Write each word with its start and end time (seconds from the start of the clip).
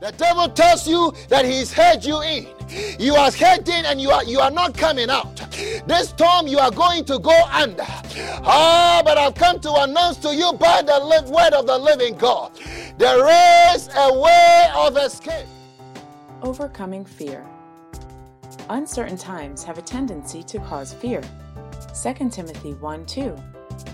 The 0.00 0.12
devil 0.12 0.48
tells 0.48 0.88
you 0.88 1.12
that 1.28 1.44
he's 1.44 1.70
had 1.70 2.02
you 2.02 2.22
in. 2.22 2.46
You 2.98 3.16
are 3.16 3.30
heading 3.30 3.84
and 3.84 4.00
you 4.00 4.10
are 4.10 4.24
you 4.24 4.40
are 4.40 4.50
not 4.50 4.74
coming 4.74 5.10
out. 5.10 5.36
This 5.86 6.08
storm 6.08 6.46
you 6.46 6.58
are 6.58 6.70
going 6.70 7.04
to 7.04 7.18
go 7.18 7.38
under. 7.52 7.84
Ah, 8.42 9.02
but 9.04 9.18
I've 9.18 9.34
come 9.34 9.60
to 9.60 9.72
announce 9.74 10.16
to 10.18 10.34
you 10.34 10.54
by 10.54 10.80
the 10.80 10.98
word 11.30 11.52
of 11.52 11.66
the 11.66 11.76
living 11.76 12.16
God. 12.16 12.52
There 12.96 13.74
is 13.74 13.90
a 13.94 14.18
way 14.18 14.68
of 14.74 14.96
escape. 14.96 15.46
Overcoming 16.40 17.04
fear. 17.04 17.46
Uncertain 18.70 19.18
times 19.18 19.62
have 19.64 19.76
a 19.76 19.82
tendency 19.82 20.42
to 20.44 20.58
cause 20.60 20.94
fear. 20.94 21.20
2 22.02 22.30
Timothy 22.30 22.72
1 22.72 23.04
2. 23.04 23.36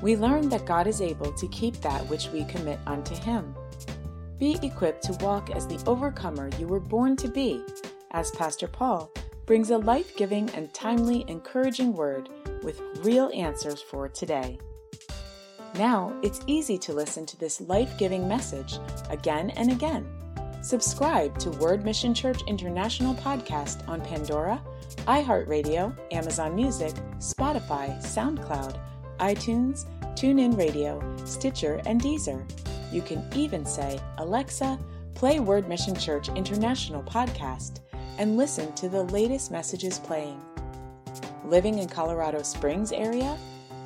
We 0.02 0.16
learn 0.16 0.48
that 0.50 0.66
God 0.66 0.86
is 0.86 1.00
able 1.00 1.32
to 1.32 1.48
keep 1.48 1.80
that 1.80 2.07
which 2.09 2.29
we 2.29 2.45
commit 2.45 2.79
unto 2.86 3.16
Him. 3.16 3.57
Be 4.38 4.58
equipped 4.62 5.02
to 5.04 5.24
walk 5.24 5.50
as 5.50 5.66
the 5.66 5.82
overcomer 5.86 6.50
you 6.58 6.66
were 6.66 6.80
born 6.80 7.16
to 7.16 7.28
be, 7.28 7.62
as 8.10 8.30
Pastor 8.32 8.68
Paul 8.68 9.10
brings 9.46 9.70
a 9.70 9.78
life 9.78 10.14
giving 10.16 10.50
and 10.50 10.72
timely, 10.74 11.24
encouraging 11.28 11.94
word 11.94 12.28
with 12.62 12.82
real 12.98 13.30
answers 13.34 13.80
for 13.80 14.08
today. 14.08 14.58
Now 15.77 16.14
it's 16.22 16.41
easy 16.46 16.77
to 16.78 16.92
listen 16.92 17.24
to 17.27 17.38
this 17.38 17.62
life 17.62 17.96
giving 17.96 18.28
message 18.28 18.78
again 19.08 19.50
and 19.50 19.70
again. 19.72 20.06
Subscribe 20.60 21.38
to 21.38 21.50
Word 21.52 21.84
Mission 21.84 22.12
Church 22.12 22.42
International 22.46 23.14
podcast 23.14 23.88
on 23.88 24.00
Pandora, 24.02 24.60
iHeartRadio, 25.06 25.96
Amazon 26.12 26.55
Music, 26.55 26.92
Spotify, 27.18 27.96
SoundCloud, 28.02 28.78
iTunes, 29.18 29.86
TuneIn 30.14 30.58
Radio, 30.58 31.00
Stitcher, 31.24 31.80
and 31.86 32.02
Deezer. 32.02 32.44
You 32.92 33.02
can 33.02 33.24
even 33.34 33.64
say, 33.64 33.98
Alexa, 34.18 34.78
play 35.14 35.40
Word 35.40 35.68
Mission 35.68 35.94
Church 35.94 36.28
International 36.30 37.02
podcast 37.02 37.80
and 38.18 38.36
listen 38.36 38.72
to 38.74 38.88
the 38.88 39.04
latest 39.04 39.50
messages 39.50 39.98
playing. 39.98 40.41
Living 41.44 41.78
in 41.78 41.88
Colorado 41.88 42.42
Springs 42.42 42.92
area? 42.92 43.36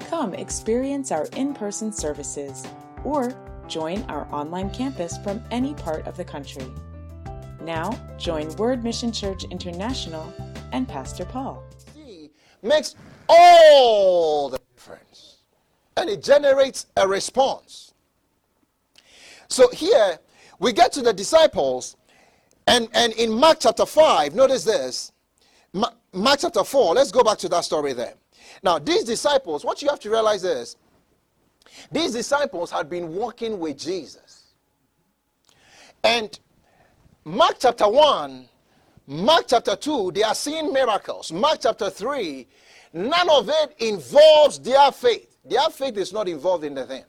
Come 0.09 0.35
experience 0.35 1.13
our 1.13 1.27
in 1.37 1.55
person 1.55 1.93
services 1.93 2.67
or 3.05 3.33
join 3.69 4.03
our 4.05 4.27
online 4.33 4.71
campus 4.71 5.17
from 5.19 5.43
any 5.51 5.75
part 5.75 6.07
of 6.07 6.17
the 6.17 6.25
country. 6.25 6.67
Now, 7.63 7.99
join 8.19 8.55
Word 8.57 8.83
Mission 8.83 9.13
Church 9.13 9.45
International 9.45 10.33
and 10.73 10.89
Pastor 10.89 11.25
Paul. 11.25 11.63
Makes 12.63 12.95
all 13.29 14.51
the 14.51 14.59
difference, 14.75 15.37
and 15.97 16.11
it 16.11 16.23
generates 16.23 16.87
a 16.97 17.07
response. 17.07 17.90
So 19.51 19.69
here 19.71 20.19
we 20.61 20.73
get 20.73 20.93
to 20.93 21.03
the 21.03 21.13
disciples, 21.13 21.97
and, 22.67 22.89
and 22.95 23.13
in 23.15 23.33
Mark 23.33 23.59
chapter 23.61 23.85
5, 23.85 24.35
notice 24.35 24.65
this. 24.65 25.13
Mark 25.73 26.39
chapter 26.41 26.63
4, 26.63 26.95
let's 26.95 27.11
go 27.11 27.25
back 27.25 27.39
to 27.39 27.49
that 27.49 27.65
story 27.65 27.93
there. 27.93 28.15
Now, 28.63 28.79
these 28.79 29.05
disciples, 29.05 29.65
what 29.65 29.83
you 29.83 29.89
have 29.89 30.01
to 30.01 30.11
realize 30.11 30.45
is, 30.45 30.77
these 31.91 32.13
disciples 32.13 32.71
had 32.71 32.89
been 32.89 33.13
walking 33.15 33.59
with 33.59 33.77
Jesus. 33.77 34.55
And 36.05 36.39
Mark 37.25 37.57
chapter 37.59 37.89
1, 37.89 38.49
Mark 39.09 39.45
chapter 39.49 39.75
2, 39.75 40.13
they 40.15 40.23
are 40.23 40.35
seeing 40.35 40.73
miracles. 40.73 41.33
Mark 41.33 41.59
chapter 41.63 41.91
3, 41.91 42.47
none 42.93 43.31
of 43.31 43.49
it 43.49 43.75
involves 43.79 44.61
their 44.61 44.93
faith. 44.93 45.37
Their 45.45 45.69
faith 45.71 45.97
is 45.97 46.13
not 46.13 46.29
involved 46.29 46.65
in 46.65 46.75
the 46.75 46.87
thing. 46.87 47.05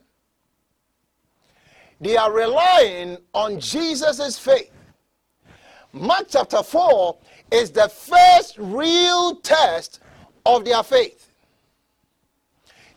They 2.02 2.16
are 2.16 2.32
relying 2.32 3.16
on 3.32 3.60
Jesus' 3.60 4.36
faith. 4.36 4.72
Mark 5.92 6.26
chapter 6.28 6.64
4 6.64 7.16
is 7.52 7.70
the 7.70 7.88
first 7.88 8.56
real 8.58 9.36
test 9.36 10.00
of 10.44 10.64
their 10.64 10.82
faith. 10.82 11.30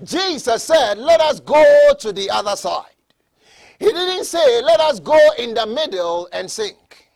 Jesus 0.03 0.63
said, 0.63 0.97
Let 0.97 1.21
us 1.21 1.39
go 1.39 1.93
to 1.99 2.11
the 2.11 2.31
other 2.31 2.55
side. 2.55 2.95
He 3.77 3.85
didn't 3.85 4.25
say, 4.25 4.63
Let 4.63 4.79
us 4.79 4.99
go 4.99 5.19
in 5.37 5.53
the 5.53 5.67
middle 5.67 6.27
and 6.33 6.49
sink. 6.49 7.09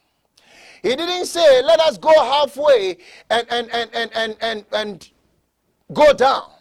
He 0.84 0.96
didn't 0.96 1.26
say, 1.26 1.64
Let 1.64 1.80
us 1.80 1.98
go 1.98 2.14
halfway 2.24 2.98
and, 3.32 3.48
and, 3.50 3.68
and, 3.72 3.90
and, 3.96 4.12
and, 4.14 4.38
and, 4.42 4.66
and 4.74 5.10
go 5.92 6.14
down. 6.14 6.52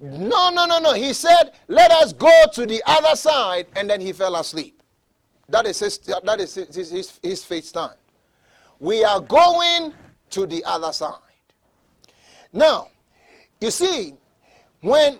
No, 0.00 0.50
no, 0.50 0.64
no, 0.64 0.78
no. 0.78 0.94
He 0.94 1.12
said, 1.12 1.52
Let 1.68 1.90
us 1.90 2.12
go 2.12 2.44
to 2.54 2.66
the 2.66 2.82
other 2.86 3.14
side. 3.14 3.66
And 3.76 3.88
then 3.88 4.00
he 4.00 4.12
fell 4.12 4.36
asleep. 4.36 4.82
That 5.48 5.66
is 5.66 5.78
his, 5.80 5.98
that 5.98 6.40
is 6.40 6.54
his, 6.54 6.90
his, 6.90 7.18
his 7.22 7.44
faith 7.44 7.64
stand. 7.64 7.94
We 8.78 9.04
are 9.04 9.20
going 9.20 9.92
to 10.30 10.46
the 10.46 10.64
other 10.64 10.92
side. 10.92 11.18
Now, 12.52 12.88
you 13.60 13.70
see, 13.70 14.14
when 14.80 15.18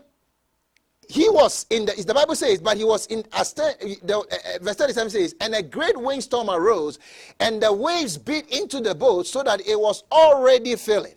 he 1.09 1.29
was 1.29 1.67
in 1.71 1.85
the, 1.85 2.05
the 2.07 2.15
Bible 2.15 2.37
says, 2.37 2.61
but 2.61 2.77
he 2.77 2.85
was 2.85 3.07
in, 3.07 3.21
a 3.33 3.45
the, 3.45 4.19
uh, 4.19 4.65
verse 4.65 4.77
37 4.77 5.11
says, 5.11 5.35
and 5.41 5.55
a 5.55 5.63
great 5.63 6.01
windstorm 6.01 6.49
arose, 6.49 6.99
and 7.41 7.61
the 7.61 7.73
waves 7.73 8.17
beat 8.17 8.49
into 8.49 8.81
the 8.81 8.95
boat 8.95 9.27
so 9.27 9.43
that 9.43 9.61
it 9.67 9.79
was 9.79 10.05
already 10.13 10.77
filling. 10.77 11.15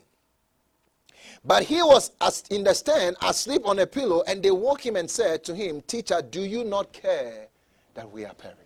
But 1.46 1.64
he 1.64 1.82
was 1.82 2.12
in 2.50 2.64
the 2.64 2.74
stand, 2.74 3.18
asleep 3.22 3.64
on 3.66 3.80
a 3.80 3.86
pillow, 3.86 4.24
and 4.28 4.42
they 4.42 4.52
woke 4.52 4.86
him 4.86 4.96
and 4.96 5.10
said 5.10 5.44
to 5.46 5.56
him, 5.56 5.82
Teacher, 5.82 6.22
do 6.22 6.42
you 6.42 6.64
not 6.64 6.94
care 6.94 7.48
that 7.96 8.10
we 8.10 8.26
are 8.26 8.34
perishing? 8.34 8.60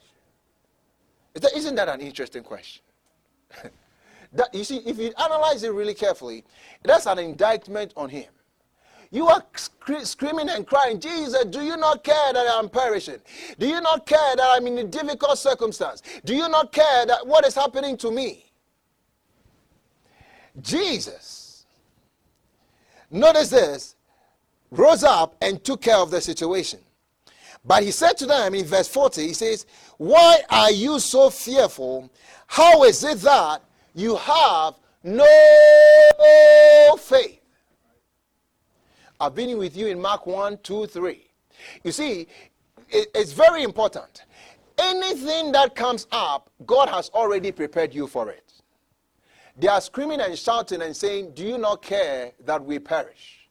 Isn't 1.55 1.75
that 1.75 1.89
an 1.89 2.01
interesting 2.01 2.43
question? 2.43 2.83
that, 4.33 4.53
you 4.53 4.63
see, 4.63 4.77
if 4.77 4.99
you 4.99 5.11
analyze 5.19 5.63
it 5.63 5.73
really 5.73 5.95
carefully, 5.95 6.43
that's 6.83 7.07
an 7.07 7.17
indictment 7.17 7.93
on 7.97 8.09
him. 8.09 8.29
You 9.09 9.27
are 9.27 9.43
screaming 10.03 10.49
and 10.49 10.67
crying, 10.67 10.99
Jesus, 10.99 11.45
do 11.45 11.61
you 11.61 11.77
not 11.77 12.03
care 12.03 12.33
that 12.33 12.45
I'm 12.47 12.69
perishing? 12.69 13.19
Do 13.57 13.66
you 13.66 13.79
not 13.79 14.05
care 14.05 14.35
that 14.35 14.55
I'm 14.55 14.67
in 14.67 14.77
a 14.79 14.83
difficult 14.83 15.37
circumstance? 15.37 16.03
Do 16.25 16.35
you 16.35 16.49
not 16.49 16.73
care 16.73 17.05
that 17.05 17.25
what 17.25 17.45
is 17.47 17.55
happening 17.55 17.97
to 17.97 18.11
me? 18.11 18.51
Jesus 20.61 21.47
notice 23.12 23.50
this, 23.50 23.95
rose 24.72 25.03
up 25.03 25.35
and 25.41 25.63
took 25.63 25.81
care 25.81 25.97
of 25.97 26.12
the 26.12 26.22
situation. 26.22 26.79
But 27.66 27.84
he 27.84 27.91
said 27.91 28.18
to 28.18 28.25
them 28.25 28.56
in 28.56 28.66
verse 28.66 28.88
40, 28.88 29.28
he 29.28 29.34
says, 29.34 29.66
Why 29.97 30.40
are 30.50 30.72
you 30.72 31.00
so 31.00 31.29
fearful? 31.29 32.09
How 32.47 32.84
is 32.84 33.03
it 33.03 33.19
that 33.19 33.62
you 33.94 34.16
have 34.16 34.75
no 35.03 35.25
faith? 36.97 37.41
I've 39.19 39.35
been 39.35 39.57
with 39.57 39.75
you 39.75 39.88
in 39.88 40.00
Mark 40.00 40.28
1, 40.28 40.59
2, 40.63 40.85
3. 40.85 41.28
You 41.84 41.91
see, 41.91 42.28
it's 42.90 43.31
very 43.31 43.63
important. 43.63 44.23
Anything 44.78 45.51
that 45.53 45.75
comes 45.75 46.07
up, 46.12 46.50
God 46.66 46.88
has 46.90 47.09
already 47.09 47.51
prepared 47.51 47.94
you 47.94 48.07
for 48.07 48.29
it. 48.29 48.47
They 49.57 49.68
are 49.68 49.81
screaming 49.81 50.22
and 50.22 50.38
shouting 50.38 50.81
and 50.84 50.95
saying, 50.95 51.31
Do 51.34 51.44
you 51.44 51.57
not 51.57 51.81
care 51.81 52.31
that 52.45 52.63
we 52.63 52.78
perish? 52.78 53.50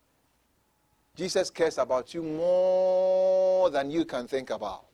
Jesus 1.16 1.50
cares 1.50 1.78
about 1.78 2.14
you 2.14 2.22
more 2.22 3.70
than 3.70 3.90
you 3.90 4.04
can 4.04 4.28
think 4.28 4.50
about. 4.50 4.84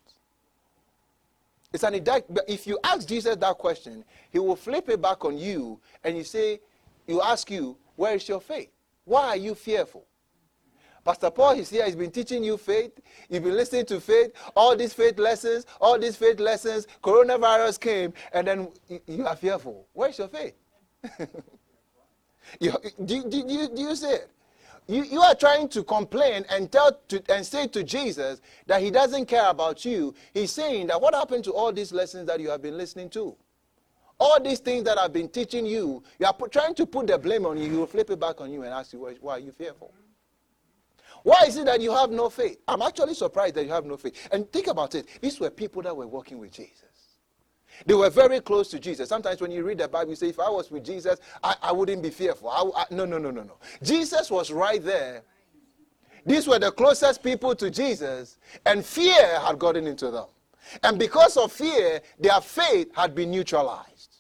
It's 1.72 1.83
an 1.83 1.95
indictment. 1.95 2.45
If 2.49 2.67
you 2.67 2.78
ask 2.84 3.09
Jesus 3.09 3.37
that 3.37 3.59
question, 3.59 4.05
he 4.31 4.39
will 4.39 4.56
flip 4.56 4.89
it 4.89 5.03
back 5.03 5.25
on 5.25 5.37
you 5.37 5.81
and 6.05 6.17
you 6.17 6.25
say, 6.25 6.61
you 7.06 7.21
ask 7.21 7.51
you, 7.51 7.77
where 7.97 8.15
is 8.15 8.28
your 8.28 8.41
faith? 8.41 8.71
Why 9.05 9.28
are 9.28 9.37
you 9.37 9.55
fearful? 9.55 10.05
Pastor 11.05 11.31
Paul 11.31 11.59
is 11.59 11.71
here. 11.71 11.84
He's 11.84 11.97
been 11.97 12.12
teaching 12.12 12.45
you 12.45 12.56
faith. 12.56 12.93
You've 13.28 13.43
been 13.43 13.56
listening 13.56 13.87
to 13.87 14.01
faith. 14.01 14.33
All 14.55 14.77
these 14.77 14.95
faith 14.95 15.19
lessons, 15.19 15.67
all 15.81 15.99
these 15.99 16.15
faith 16.15 16.39
lessons. 16.39 16.87
Coronavirus 17.03 17.81
came, 17.81 18.12
and 18.33 18.47
then 18.47 18.69
you 19.09 19.27
are 19.27 19.34
fearful. 19.34 19.89
Where's 19.95 20.19
your 20.19 20.28
faith? 20.28 20.54
you, 22.60 22.72
do, 23.04 23.22
do, 23.28 23.43
do, 23.43 23.69
do 23.75 23.83
you 23.83 23.97
see 23.97 24.07
it? 24.07 24.31
You, 24.89 25.04
you 25.04 25.21
are 25.21 25.34
trying 25.34 25.69
to 25.71 25.84
complain 25.84 26.45
and 26.51 26.71
tell 26.71 26.99
to, 27.09 27.22
and 27.33 27.47
say 27.47 27.69
to 27.69 27.84
Jesus 27.84 28.41
that 28.66 28.83
he 28.83 28.91
doesn't 28.91 29.27
care 29.27 29.49
about 29.49 29.84
you. 29.84 30.15
He's 30.34 30.51
saying 30.51 30.89
that 30.89 31.01
what 31.01 31.15
happened 31.15 31.45
to 31.45 31.53
all 31.53 31.72
these 31.72 31.93
lessons 31.93 32.27
that 32.27 32.41
you 32.41 32.51
have 32.51 32.63
been 32.63 32.77
listening 32.77 33.09
to? 33.10 33.37
All 34.19 34.41
these 34.41 34.59
things 34.59 34.84
that 34.84 34.99
I've 34.99 35.13
been 35.13 35.28
teaching 35.28 35.66
you, 35.66 36.03
you 36.19 36.27
are 36.27 36.49
trying 36.49 36.75
to 36.77 36.87
put 36.87 37.07
the 37.07 37.19
blame 37.19 37.47
on 37.47 37.59
you. 37.59 37.71
He 37.71 37.77
will 37.77 37.87
flip 37.87 38.10
it 38.10 38.21
back 38.21 38.41
on 38.41 38.53
you 38.53 38.63
and 38.63 38.72
ask 38.72 38.93
you, 38.93 39.01
why, 39.01 39.15
why 39.21 39.33
are 39.34 39.41
you 39.41 39.53
fearful? 39.53 39.93
Why 41.22 41.45
is 41.47 41.57
it 41.57 41.66
that 41.66 41.81
you 41.81 41.93
have 41.93 42.10
no 42.10 42.28
faith? 42.28 42.59
I'm 42.66 42.83
actually 42.83 43.15
surprised 43.15 43.55
that 43.55 43.65
you 43.65 43.72
have 43.72 43.84
no 43.84 43.97
faith. 43.97 44.28
And 44.33 44.51
think 44.51 44.66
about 44.66 44.95
it. 44.95 45.07
These 45.21 45.39
were 45.39 45.51
people 45.51 45.83
that 45.83 45.97
were 45.97 46.07
walking 46.07 46.39
with 46.39 46.53
Jesus. 46.53 46.91
They 47.86 47.95
were 47.95 48.10
very 48.10 48.41
close 48.41 48.69
to 48.71 48.78
Jesus. 48.78 49.09
Sometimes 49.09 49.41
when 49.41 49.51
you 49.51 49.65
read 49.65 49.78
the 49.78 49.89
Bible, 49.89 50.10
you 50.10 50.16
say, 50.16 50.28
if 50.28 50.39
I 50.39 50.48
was 50.48 50.71
with 50.71 50.84
Jesus, 50.84 51.19
I, 51.42 51.57
I 51.63 51.72
wouldn't 51.72 52.03
be 52.03 52.10
fearful. 52.10 52.48
I, 52.48 52.83
I, 52.83 52.84
no, 52.91 53.04
no, 53.04 53.19
no, 53.19 53.30
no, 53.30 53.42
no. 53.42 53.57
Jesus 53.83 54.30
was 54.30 54.51
right 54.51 54.83
there. 54.83 55.22
These 56.24 56.47
were 56.47 56.59
the 56.59 56.71
closest 56.71 57.22
people 57.22 57.54
to 57.57 57.71
Jesus, 57.71 58.39
and 58.65 58.84
fear 58.84 59.41
had 59.41 59.59
gotten 59.59 59.86
into 59.86 60.10
them. 60.10 60.27
And 60.84 60.98
because 60.98 61.36
of 61.36 61.51
fear, 61.51 62.01
their 62.21 62.41
faith 62.41 62.95
had 62.95 63.15
been 63.15 63.30
neutralized. 63.33 64.16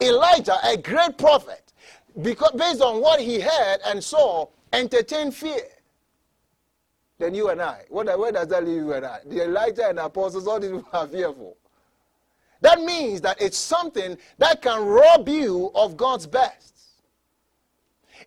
Elijah, 0.00 0.56
a 0.64 0.76
great 0.76 1.18
prophet, 1.18 1.72
because 2.22 2.52
based 2.52 2.80
on 2.80 3.00
what 3.00 3.20
he 3.20 3.40
heard 3.40 3.78
and 3.86 4.02
saw, 4.02 4.46
entertained 4.72 5.34
fear. 5.34 5.62
Then 7.18 7.34
you 7.34 7.50
and 7.50 7.60
I, 7.60 7.82
what, 7.88 8.06
where 8.18 8.32
does 8.32 8.48
that 8.48 8.64
leave 8.64 8.76
you 8.76 8.92
and 8.94 9.04
I? 9.04 9.18
The 9.26 9.44
Elijah 9.44 9.88
and 9.88 9.98
apostles, 9.98 10.46
all 10.46 10.60
these 10.60 10.70
people 10.70 10.88
are 10.92 11.06
fearful. 11.06 11.56
That 12.60 12.80
means 12.80 13.20
that 13.22 13.40
it's 13.40 13.58
something 13.58 14.18
that 14.38 14.62
can 14.62 14.84
rob 14.84 15.28
you 15.28 15.70
of 15.74 15.96
God's 15.96 16.26
best. 16.26 16.74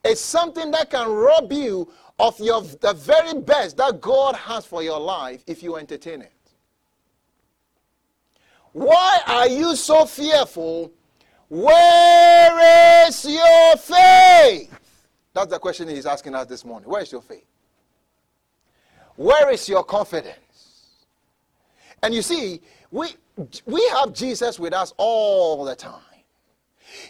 It's 0.04 0.22
something 0.22 0.72
that 0.72 0.90
can 0.90 1.10
rob 1.10 1.52
you 1.52 1.92
of 2.20 2.40
your, 2.40 2.62
the 2.62 2.94
very 2.94 3.40
best 3.40 3.78
that 3.78 4.02
God 4.02 4.36
has 4.36 4.66
for 4.66 4.84
your 4.84 5.00
life 5.00 5.44
if 5.48 5.62
you 5.62 5.76
entertain 5.78 6.22
it. 6.22 6.32
Why 8.72 9.20
are 9.28 9.48
you 9.48 9.76
so 9.76 10.06
fearful? 10.06 10.92
Where 11.48 13.08
is 13.08 13.24
your 13.24 13.78
faith? 13.78 14.80
That's 15.34 15.52
the 15.52 15.60
question 15.60 15.88
he's 15.88 16.06
asking 16.06 16.34
us 16.34 16.48
this 16.48 16.66
morning. 16.66 16.90
Where 16.90 17.02
is 17.02 17.12
your 17.12 17.22
faith? 17.22 17.46
Where 19.16 19.52
is 19.52 19.70
your 19.70 19.84
confidence? 19.84 20.38
And 22.02 22.14
you 22.14 22.24
see, 22.24 22.62
we, 22.92 23.10
we 23.66 23.88
have 23.90 24.14
Jesus 24.14 24.60
with 24.60 24.74
us 24.74 24.94
all 24.98 25.66
the 25.66 25.76
time. 25.76 26.02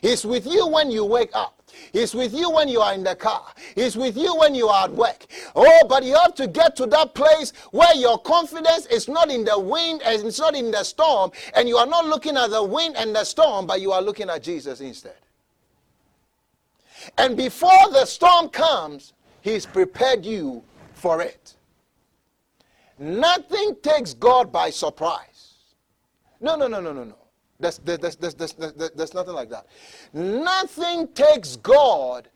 He's 0.01 0.25
with 0.25 0.45
you 0.45 0.67
when 0.67 0.89
you 0.89 1.03
wake 1.03 1.31
up. 1.33 1.59
He's 1.91 2.13
with 2.13 2.33
you 2.33 2.49
when 2.49 2.69
you 2.69 2.79
are 2.79 2.93
in 2.93 3.03
the 3.03 3.15
car. 3.15 3.45
He's 3.75 3.95
with 3.95 4.15
you 4.15 4.35
when 4.35 4.55
you 4.55 4.67
are 4.67 4.85
at 4.85 4.91
work. 4.91 5.25
Oh, 5.55 5.85
but 5.89 6.03
you 6.03 6.15
have 6.15 6.33
to 6.35 6.47
get 6.47 6.75
to 6.77 6.85
that 6.87 7.13
place 7.13 7.51
where 7.71 7.93
your 7.95 8.17
confidence 8.19 8.85
is 8.87 9.07
not 9.07 9.29
in 9.29 9.43
the 9.43 9.59
wind 9.59 10.01
and 10.05 10.25
it's 10.25 10.39
not 10.39 10.55
in 10.55 10.71
the 10.71 10.83
storm, 10.83 11.31
and 11.55 11.67
you 11.67 11.77
are 11.77 11.85
not 11.85 12.05
looking 12.05 12.37
at 12.37 12.51
the 12.51 12.63
wind 12.63 12.95
and 12.97 13.15
the 13.15 13.23
storm, 13.23 13.67
but 13.67 13.81
you 13.81 13.91
are 13.91 14.01
looking 14.01 14.29
at 14.29 14.43
Jesus 14.43 14.81
instead. 14.81 15.17
And 17.17 17.35
before 17.35 17.89
the 17.91 18.05
storm 18.05 18.49
comes, 18.49 19.13
He's 19.41 19.65
prepared 19.65 20.25
you 20.25 20.63
for 20.93 21.21
it. 21.21 21.55
Nothing 22.97 23.75
takes 23.81 24.13
God 24.13 24.53
by 24.53 24.69
surprise. 24.69 25.32
No, 26.44 26.57
no, 26.57 26.68
no, 26.68 26.81
no, 26.81 26.92
no, 26.92 27.06
no. 27.06 27.16
There's, 27.57 27.78
there's, 27.78 28.00
there's, 28.00 28.36
there's, 28.36 28.54
there's, 28.54 28.92
there's 28.92 29.13
nothing 29.13 29.34
like 29.34 29.50
that. 29.50 29.66
Nothing 30.12 31.07
takes 31.13 31.56
God 31.56 32.28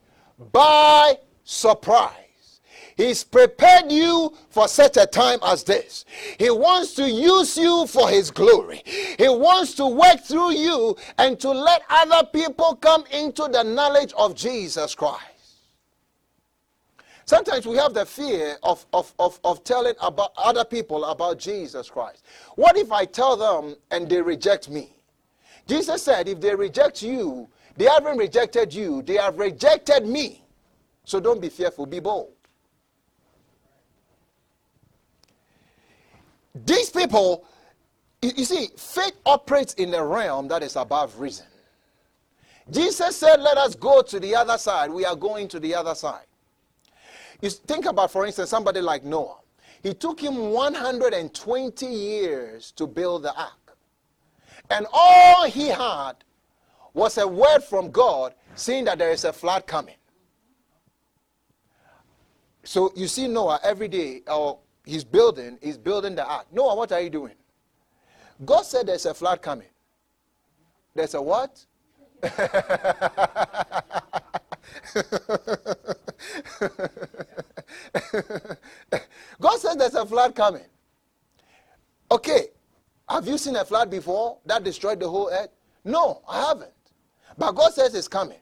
by 0.54 1.18
surprise. 1.44 2.62
He's 2.96 3.26
prepared 3.26 3.92
you 3.92 4.34
for 4.50 4.70
such 4.70 4.96
a 4.96 5.06
time 5.06 5.40
as 5.44 5.66
this. 5.66 6.06
He 6.40 6.50
wants 6.50 6.94
to 6.96 7.10
use 7.10 7.58
you 7.58 7.86
for 7.88 8.10
His 8.10 8.32
glory. 8.32 8.82
He 8.86 9.28
wants 9.28 9.74
to 9.76 9.86
work 9.86 10.22
through 10.24 10.54
you 10.54 10.96
and 11.18 11.38
to 11.42 11.50
let 11.50 11.82
other 11.90 12.26
people 12.28 12.76
come 12.76 13.04
into 13.12 13.50
the 13.52 13.64
knowledge 13.64 14.14
of 14.18 14.36
Jesus 14.36 14.96
Christ. 14.96 15.37
Sometimes 17.28 17.68
we 17.68 17.76
have 17.76 17.94
the 17.94 18.06
fear 18.06 18.56
of, 18.64 18.86
of, 18.94 19.14
of, 19.20 19.38
of 19.44 19.62
telling 19.66 19.96
about 20.02 20.32
other 20.38 20.64
people 20.64 21.04
about 21.04 21.38
Jesus 21.38 21.90
Christ. 21.90 22.24
What 22.56 22.78
if 22.78 22.90
I 22.90 23.04
tell 23.04 23.36
them 23.36 23.76
and 23.92 24.10
they 24.10 24.22
reject 24.22 24.70
me? 24.70 24.94
Jesus 25.68 26.02
said, 26.02 26.30
if 26.30 26.40
they 26.40 26.56
reject 26.56 27.02
you, 27.02 27.50
they 27.76 27.84
haven't 27.84 28.18
rejected 28.18 28.74
you, 28.74 29.02
they 29.02 29.16
have 29.16 29.38
rejected 29.38 30.08
me. 30.08 30.42
So 31.04 31.20
don't 31.20 31.42
be 31.42 31.50
fearful, 31.50 31.86
be 31.86 32.00
bold. 32.00 32.32
These 36.66 36.90
people, 36.92 37.44
you, 38.22 38.32
you 38.38 38.46
see, 38.46 38.70
faith 38.78 39.18
operates 39.26 39.74
in 39.74 39.94
a 39.94 40.04
realm 40.04 40.48
that 40.48 40.64
is 40.64 40.78
above 40.78 41.20
reason. 41.20 41.46
Jesus 42.72 43.18
said, 43.18 43.42
Let 43.42 43.58
us 43.58 43.76
go 43.76 44.02
to 44.02 44.20
the 44.20 44.34
other 44.34 44.58
side. 44.58 44.92
We 44.92 45.06
are 45.06 45.16
going 45.16 45.50
to 45.50 45.60
the 45.60 45.76
other 45.76 45.94
side. 45.94 46.26
You 47.42 47.50
think 47.50 47.86
about, 47.86 48.12
for 48.12 48.26
instance, 48.26 48.50
somebody 48.50 48.82
like 48.82 49.04
Noah. 49.04 49.38
It 49.84 50.00
took 50.00 50.20
him 50.20 50.50
120 50.52 51.86
years 51.86 52.72
to 52.72 52.88
build 52.88 53.24
the 53.24 53.36
ark. 53.36 53.78
And 54.70 54.86
all 54.92 55.46
he 55.46 55.68
had 55.68 56.14
was 56.94 57.18
a 57.18 57.28
word 57.28 57.64
from 57.64 57.92
God 57.92 58.34
saying 58.56 58.86
that 58.86 58.98
there 58.98 59.12
is 59.12 59.24
a 59.24 59.32
flood 59.32 59.68
coming. 59.68 59.96
So 62.64 62.92
you 62.96 63.08
see 63.08 63.28
Noah 63.28 63.60
every 63.64 63.88
day, 63.88 64.24
or 64.28 64.58
he's 64.84 65.04
building, 65.04 65.58
he's 65.62 65.78
building 65.78 66.16
the 66.16 66.26
ark. 66.26 66.48
Noah, 66.52 66.76
what 66.76 66.92
are 66.92 67.00
you 67.00 67.10
doing? 67.10 67.36
God 68.44 68.64
said 68.64 68.88
there's 68.88 69.06
a 69.06 69.14
flood 69.14 69.42
coming. 69.42 69.68
There's 70.94 71.14
a 71.14 71.22
what? 71.22 71.66
God 79.42 79.60
says 79.60 79.76
there's 79.78 79.96
a 79.96 80.06
flood 80.06 80.36
coming. 80.36 80.66
Okay, 82.12 82.48
have 83.10 83.28
you 83.28 83.38
seen 83.38 83.56
a 83.56 83.66
flood 83.66 83.92
before 83.92 84.38
that 84.46 84.64
destroyed 84.64 85.00
the 85.00 85.10
whole 85.10 85.30
earth? 85.32 85.50
No, 85.84 86.22
I 86.28 86.42
haven't. 86.48 86.72
But 87.38 87.54
God 87.54 87.74
says 87.74 87.96
it's 87.96 88.08
coming. 88.08 88.40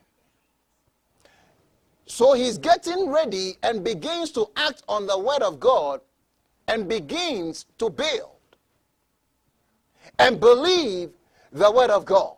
So 2.05 2.33
he's 2.33 2.57
getting 2.57 3.09
ready 3.09 3.57
and 3.63 3.83
begins 3.83 4.31
to 4.31 4.47
act 4.55 4.83
on 4.87 5.07
the 5.07 5.17
word 5.17 5.41
of 5.41 5.59
God 5.59 6.01
and 6.67 6.87
begins 6.87 7.65
to 7.79 7.89
build 7.89 8.31
and 10.19 10.39
believe 10.39 11.11
the 11.51 11.71
word 11.71 11.89
of 11.89 12.05
God. 12.05 12.35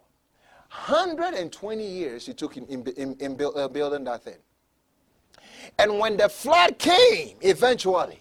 120 0.69 1.85
years 1.85 2.25
he 2.25 2.33
took 2.33 2.57
in, 2.57 2.65
in, 2.67 2.85
in, 2.97 3.15
in 3.19 3.37
uh, 3.55 3.67
building 3.67 4.03
that 4.03 4.23
thing. 4.23 4.37
And 5.79 5.99
when 5.99 6.17
the 6.17 6.29
flood 6.29 6.77
came 6.77 7.37
eventually, 7.41 8.19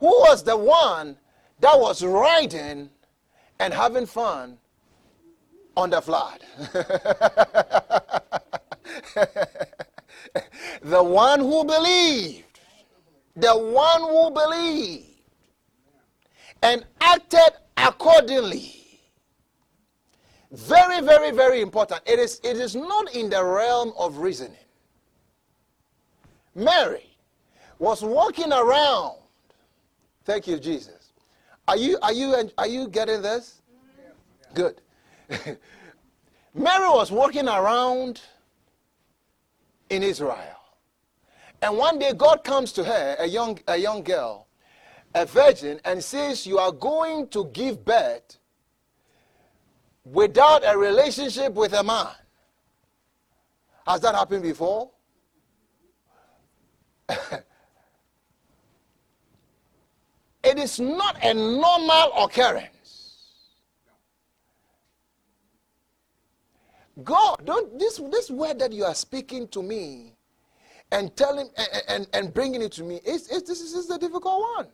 who 0.00 0.06
was 0.06 0.42
the 0.42 0.56
one 0.56 1.16
that 1.60 1.78
was 1.78 2.04
riding 2.04 2.90
and 3.60 3.72
having 3.72 4.06
fun 4.06 4.58
on 5.76 5.90
the 5.90 6.02
flood. 6.02 6.40
the 10.82 11.02
one 11.02 11.40
who 11.40 11.64
believed, 11.64 12.60
the 13.36 13.56
one 13.56 14.00
who 14.00 14.30
believed 14.30 15.06
and 16.62 16.84
acted 17.00 17.52
accordingly. 17.76 18.81
Very, 20.52 21.00
very, 21.00 21.30
very 21.30 21.60
important. 21.60 22.02
It 22.06 22.18
is, 22.18 22.40
it 22.44 22.56
is 22.56 22.76
not 22.76 23.14
in 23.14 23.30
the 23.30 23.42
realm 23.42 23.92
of 23.98 24.18
reasoning. 24.18 24.56
Mary 26.54 27.16
was 27.78 28.02
walking 28.02 28.52
around. 28.52 29.16
Thank 30.24 30.46
you, 30.46 30.58
Jesus 30.58 31.02
are 31.68 31.76
you, 31.76 31.98
are 32.02 32.12
you, 32.12 32.50
are 32.58 32.66
you 32.66 32.88
getting 32.88 33.22
this? 33.22 33.62
Good. 34.54 34.80
Mary 36.54 36.88
was 36.88 37.10
walking 37.10 37.48
around 37.48 38.20
in 39.88 40.02
Israel. 40.02 40.36
And 41.62 41.78
one 41.78 41.98
day 41.98 42.12
God 42.12 42.44
comes 42.44 42.72
to 42.72 42.84
her, 42.84 43.16
a 43.18 43.26
young, 43.26 43.58
a 43.68 43.76
young 43.76 44.02
girl, 44.02 44.48
a 45.14 45.24
virgin, 45.24 45.80
and 45.84 46.02
says, 46.02 46.46
You 46.46 46.58
are 46.58 46.72
going 46.72 47.28
to 47.28 47.46
give 47.52 47.84
birth 47.84 48.38
without 50.04 50.62
a 50.64 50.76
relationship 50.76 51.52
with 51.54 51.72
a 51.72 51.82
man. 51.82 52.08
Has 53.86 54.00
that 54.00 54.14
happened 54.14 54.42
before? 54.42 54.90
It 60.44 60.58
is 60.58 60.80
not 60.80 61.16
a 61.22 61.32
normal 61.32 62.24
occurrence. 62.24 62.68
God, 67.02 67.36
don't 67.44 67.78
this 67.78 67.98
this 68.10 68.30
word 68.30 68.58
that 68.58 68.72
you 68.72 68.84
are 68.84 68.94
speaking 68.94 69.48
to 69.48 69.62
me 69.62 70.14
and 70.90 71.16
telling 71.16 71.48
and, 71.56 71.82
and, 71.88 72.08
and 72.12 72.34
bringing 72.34 72.60
it 72.60 72.72
to 72.72 72.82
me, 72.82 73.00
is 73.04 73.28
this 73.28 73.60
is 73.60 73.86
the 73.86 73.98
difficult 73.98 74.40
one. 74.56 74.68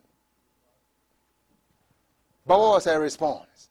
But 2.45 2.59
what 2.59 2.69
was 2.71 2.85
her 2.85 2.99
response? 2.99 3.69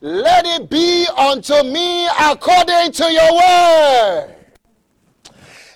Let 0.00 0.46
it 0.46 0.70
be 0.70 1.06
unto 1.16 1.62
me 1.62 2.06
according 2.06 2.92
to 2.92 3.12
your 3.12 3.34
word. 3.34 4.36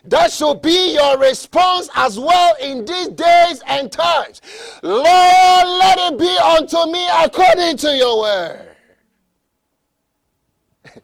That 0.07 0.33
should 0.33 0.63
be 0.63 0.95
your 0.95 1.19
response 1.19 1.89
as 1.95 2.19
well 2.19 2.55
in 2.61 2.85
these 2.85 3.09
days 3.09 3.63
and 3.67 3.91
times. 3.91 4.41
Lord, 4.83 5.05
let 5.07 6.13
it 6.13 6.19
be 6.19 6.37
unto 6.39 6.91
me 6.91 7.07
according 7.23 7.77
to 7.79 7.97
your 7.97 8.21
word. 8.21 8.77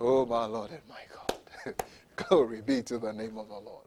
oh, 0.00 0.26
my 0.26 0.46
Lord 0.46 0.70
and 0.70 0.80
my 0.88 1.02
God. 1.12 1.74
Glory 2.16 2.62
be 2.62 2.82
to 2.82 2.98
the 2.98 3.12
name 3.12 3.38
of 3.38 3.48
the 3.48 3.58
Lord. 3.58 3.86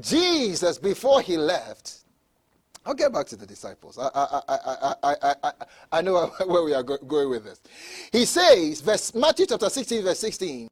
Jesus, 0.00 0.78
before 0.78 1.20
he 1.20 1.36
left, 1.36 2.04
I'll 2.88 2.94
get 2.94 3.12
back 3.12 3.26
to 3.26 3.36
the 3.36 3.44
disciples. 3.44 3.98
I, 3.98 4.08
I, 4.14 4.40
I, 4.48 4.94
I, 5.02 5.34
I, 5.42 5.52
I, 5.92 6.00
know 6.00 6.26
where 6.46 6.62
we 6.62 6.72
are 6.72 6.82
going 6.82 7.28
with 7.28 7.44
this. 7.44 7.60
He 8.10 8.24
says, 8.24 8.80
verse, 8.80 9.14
Matthew 9.14 9.44
chapter 9.44 9.68
16, 9.68 10.04
verse 10.04 10.18
16, 10.18 10.70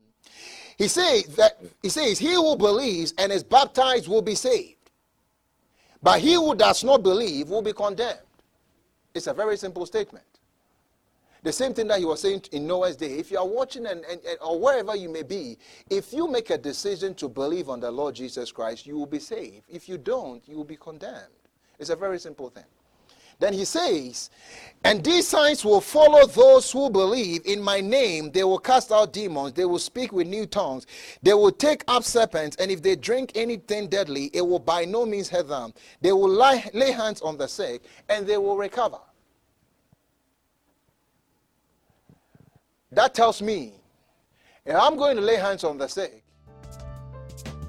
he 0.78 0.88
says 0.88 1.24
that 1.36 1.60
he 1.82 1.90
says, 1.90 2.18
He 2.18 2.32
who 2.32 2.56
believes 2.56 3.12
and 3.18 3.30
is 3.30 3.44
baptized 3.44 4.08
will 4.08 4.22
be 4.22 4.34
saved. 4.34 4.90
But 6.02 6.20
he 6.20 6.32
who 6.32 6.54
does 6.54 6.82
not 6.82 7.02
believe 7.02 7.50
will 7.50 7.60
be 7.60 7.74
condemned. 7.74 8.20
It's 9.14 9.26
a 9.26 9.34
very 9.34 9.58
simple 9.58 9.84
statement. 9.84 10.24
The 11.42 11.52
same 11.52 11.74
thing 11.74 11.86
that 11.88 11.98
he 11.98 12.06
was 12.06 12.22
saying 12.22 12.44
in 12.52 12.66
Noah's 12.66 12.96
day. 12.96 13.12
If 13.18 13.30
you 13.30 13.36
are 13.36 13.46
watching 13.46 13.84
and, 13.84 14.02
and, 14.06 14.24
and, 14.24 14.38
or 14.40 14.58
wherever 14.58 14.96
you 14.96 15.10
may 15.10 15.22
be, 15.22 15.58
if 15.90 16.14
you 16.14 16.28
make 16.28 16.48
a 16.48 16.56
decision 16.56 17.14
to 17.16 17.28
believe 17.28 17.68
on 17.68 17.80
the 17.80 17.90
Lord 17.90 18.14
Jesus 18.14 18.50
Christ, 18.50 18.86
you 18.86 18.96
will 18.96 19.04
be 19.04 19.18
saved. 19.18 19.66
If 19.68 19.86
you 19.86 19.98
don't, 19.98 20.42
you 20.48 20.56
will 20.56 20.64
be 20.64 20.76
condemned. 20.76 21.28
It's 21.78 21.90
a 21.90 21.96
very 21.96 22.18
simple 22.18 22.50
thing. 22.50 22.64
Then 23.38 23.52
he 23.52 23.64
says, 23.64 24.30
And 24.84 25.04
these 25.04 25.28
signs 25.28 25.64
will 25.64 25.82
follow 25.82 26.26
those 26.26 26.72
who 26.72 26.88
believe 26.88 27.42
in 27.44 27.60
my 27.60 27.80
name. 27.80 28.30
They 28.30 28.44
will 28.44 28.58
cast 28.58 28.90
out 28.90 29.12
demons. 29.12 29.52
They 29.52 29.66
will 29.66 29.78
speak 29.78 30.12
with 30.12 30.26
new 30.26 30.46
tongues. 30.46 30.86
They 31.22 31.34
will 31.34 31.52
take 31.52 31.84
up 31.86 32.02
serpents. 32.02 32.56
And 32.56 32.70
if 32.70 32.82
they 32.82 32.96
drink 32.96 33.32
anything 33.34 33.88
deadly, 33.88 34.30
it 34.32 34.40
will 34.40 34.58
by 34.58 34.86
no 34.86 35.04
means 35.04 35.28
hurt 35.28 35.48
them. 35.48 35.74
They 36.00 36.12
will 36.12 36.30
lie, 36.30 36.68
lay 36.72 36.92
hands 36.92 37.20
on 37.20 37.36
the 37.36 37.46
sick 37.46 37.82
and 38.08 38.26
they 38.26 38.38
will 38.38 38.56
recover. 38.56 38.98
That 42.92 43.12
tells 43.12 43.42
me 43.42 43.74
if 44.64 44.74
I'm 44.74 44.96
going 44.96 45.16
to 45.16 45.22
lay 45.22 45.36
hands 45.36 45.64
on 45.64 45.76
the 45.76 45.88
sick, 45.88 46.22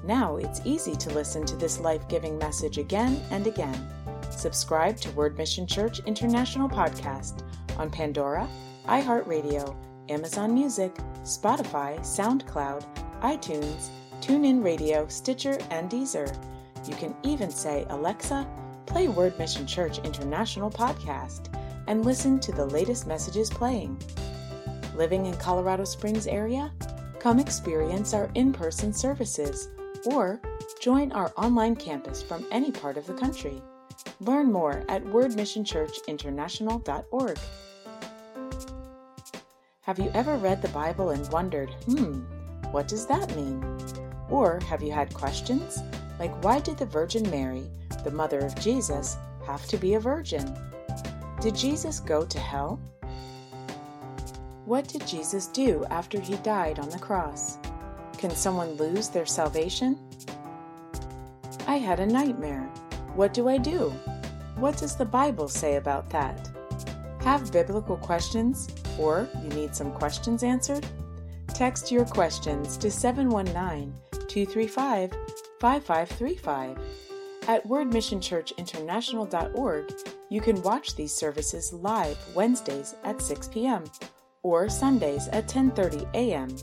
now 0.04 0.36
it's 0.36 0.62
easy 0.64 0.96
to 0.96 1.10
listen 1.10 1.44
to 1.44 1.56
this 1.56 1.78
life 1.80 2.08
giving 2.08 2.38
message 2.38 2.78
again 2.78 3.20
and 3.30 3.46
again. 3.46 3.97
Subscribe 4.30 4.96
to 4.98 5.10
Word 5.12 5.36
Mission 5.36 5.66
Church 5.66 6.00
International 6.06 6.68
Podcast 6.68 7.42
on 7.76 7.90
Pandora, 7.90 8.48
iHeartRadio, 8.86 9.76
Amazon 10.08 10.54
Music, 10.54 10.94
Spotify, 11.22 11.98
SoundCloud, 12.00 12.84
iTunes, 13.20 13.88
TuneIn 14.20 14.64
Radio, 14.64 15.06
Stitcher, 15.08 15.58
and 15.70 15.90
Deezer. 15.90 16.36
You 16.86 16.94
can 16.94 17.14
even 17.22 17.50
say, 17.50 17.84
Alexa, 17.90 18.48
play 18.86 19.08
Word 19.08 19.38
Mission 19.38 19.66
Church 19.66 19.98
International 19.98 20.70
Podcast 20.70 21.54
and 21.86 22.04
listen 22.04 22.38
to 22.40 22.52
the 22.52 22.66
latest 22.66 23.06
messages 23.06 23.50
playing. 23.50 24.00
Living 24.94 25.26
in 25.26 25.36
Colorado 25.36 25.84
Springs 25.84 26.26
area? 26.26 26.72
Come 27.18 27.38
experience 27.38 28.14
our 28.14 28.30
in-person 28.34 28.92
services 28.92 29.68
or 30.06 30.40
join 30.80 31.12
our 31.12 31.32
online 31.36 31.76
campus 31.76 32.22
from 32.22 32.46
any 32.50 32.70
part 32.70 32.96
of 32.96 33.06
the 33.06 33.14
country. 33.14 33.60
Learn 34.20 34.50
more 34.50 34.84
at 34.88 35.04
wordmissionchurchinternational.org. 35.04 37.38
Have 39.82 39.98
you 39.98 40.10
ever 40.12 40.36
read 40.36 40.60
the 40.60 40.68
Bible 40.68 41.10
and 41.10 41.28
wondered, 41.30 41.70
hmm, 41.86 42.22
what 42.72 42.88
does 42.88 43.06
that 43.06 43.36
mean? 43.36 43.64
Or 44.28 44.58
have 44.68 44.82
you 44.82 44.90
had 44.92 45.14
questions 45.14 45.78
like 46.18 46.34
why 46.42 46.60
did 46.60 46.78
the 46.78 46.86
Virgin 46.86 47.28
Mary, 47.30 47.70
the 48.02 48.10
mother 48.10 48.40
of 48.40 48.58
Jesus, 48.60 49.16
have 49.46 49.64
to 49.66 49.76
be 49.76 49.94
a 49.94 50.00
virgin? 50.00 50.56
Did 51.40 51.54
Jesus 51.54 52.00
go 52.00 52.26
to 52.26 52.38
hell? 52.38 52.80
What 54.64 54.88
did 54.88 55.06
Jesus 55.06 55.46
do 55.46 55.86
after 55.90 56.20
he 56.20 56.36
died 56.38 56.78
on 56.78 56.90
the 56.90 56.98
cross? 56.98 57.58
Can 58.18 58.30
someone 58.30 58.72
lose 58.72 59.08
their 59.08 59.26
salvation? 59.26 59.98
I 61.66 61.76
had 61.76 62.00
a 62.00 62.06
nightmare. 62.06 62.68
What 63.18 63.34
do 63.34 63.48
I 63.48 63.58
do? 63.58 63.90
What 64.54 64.76
does 64.76 64.94
the 64.94 65.04
Bible 65.04 65.48
say 65.48 65.74
about 65.74 66.08
that? 66.10 66.50
Have 67.18 67.50
biblical 67.50 67.96
questions 67.96 68.68
or 68.96 69.28
you 69.42 69.48
need 69.48 69.74
some 69.74 69.90
questions 69.90 70.44
answered? 70.44 70.86
Text 71.48 71.90
your 71.90 72.04
questions 72.04 72.76
to 72.76 72.92
719 72.92 73.92
235 74.28 75.10
5535. 75.58 76.78
At 77.48 77.66
wordmissionchurchinternational.org, 77.66 79.92
you 80.28 80.40
can 80.40 80.62
watch 80.62 80.94
these 80.94 81.12
services 81.12 81.72
live 81.72 82.16
Wednesdays 82.36 82.94
at 83.02 83.20
6 83.20 83.48
p.m. 83.48 83.82
or 84.44 84.68
Sundays 84.68 85.26
at 85.32 85.48
10:30 85.48 86.08
a.m. 86.14 86.54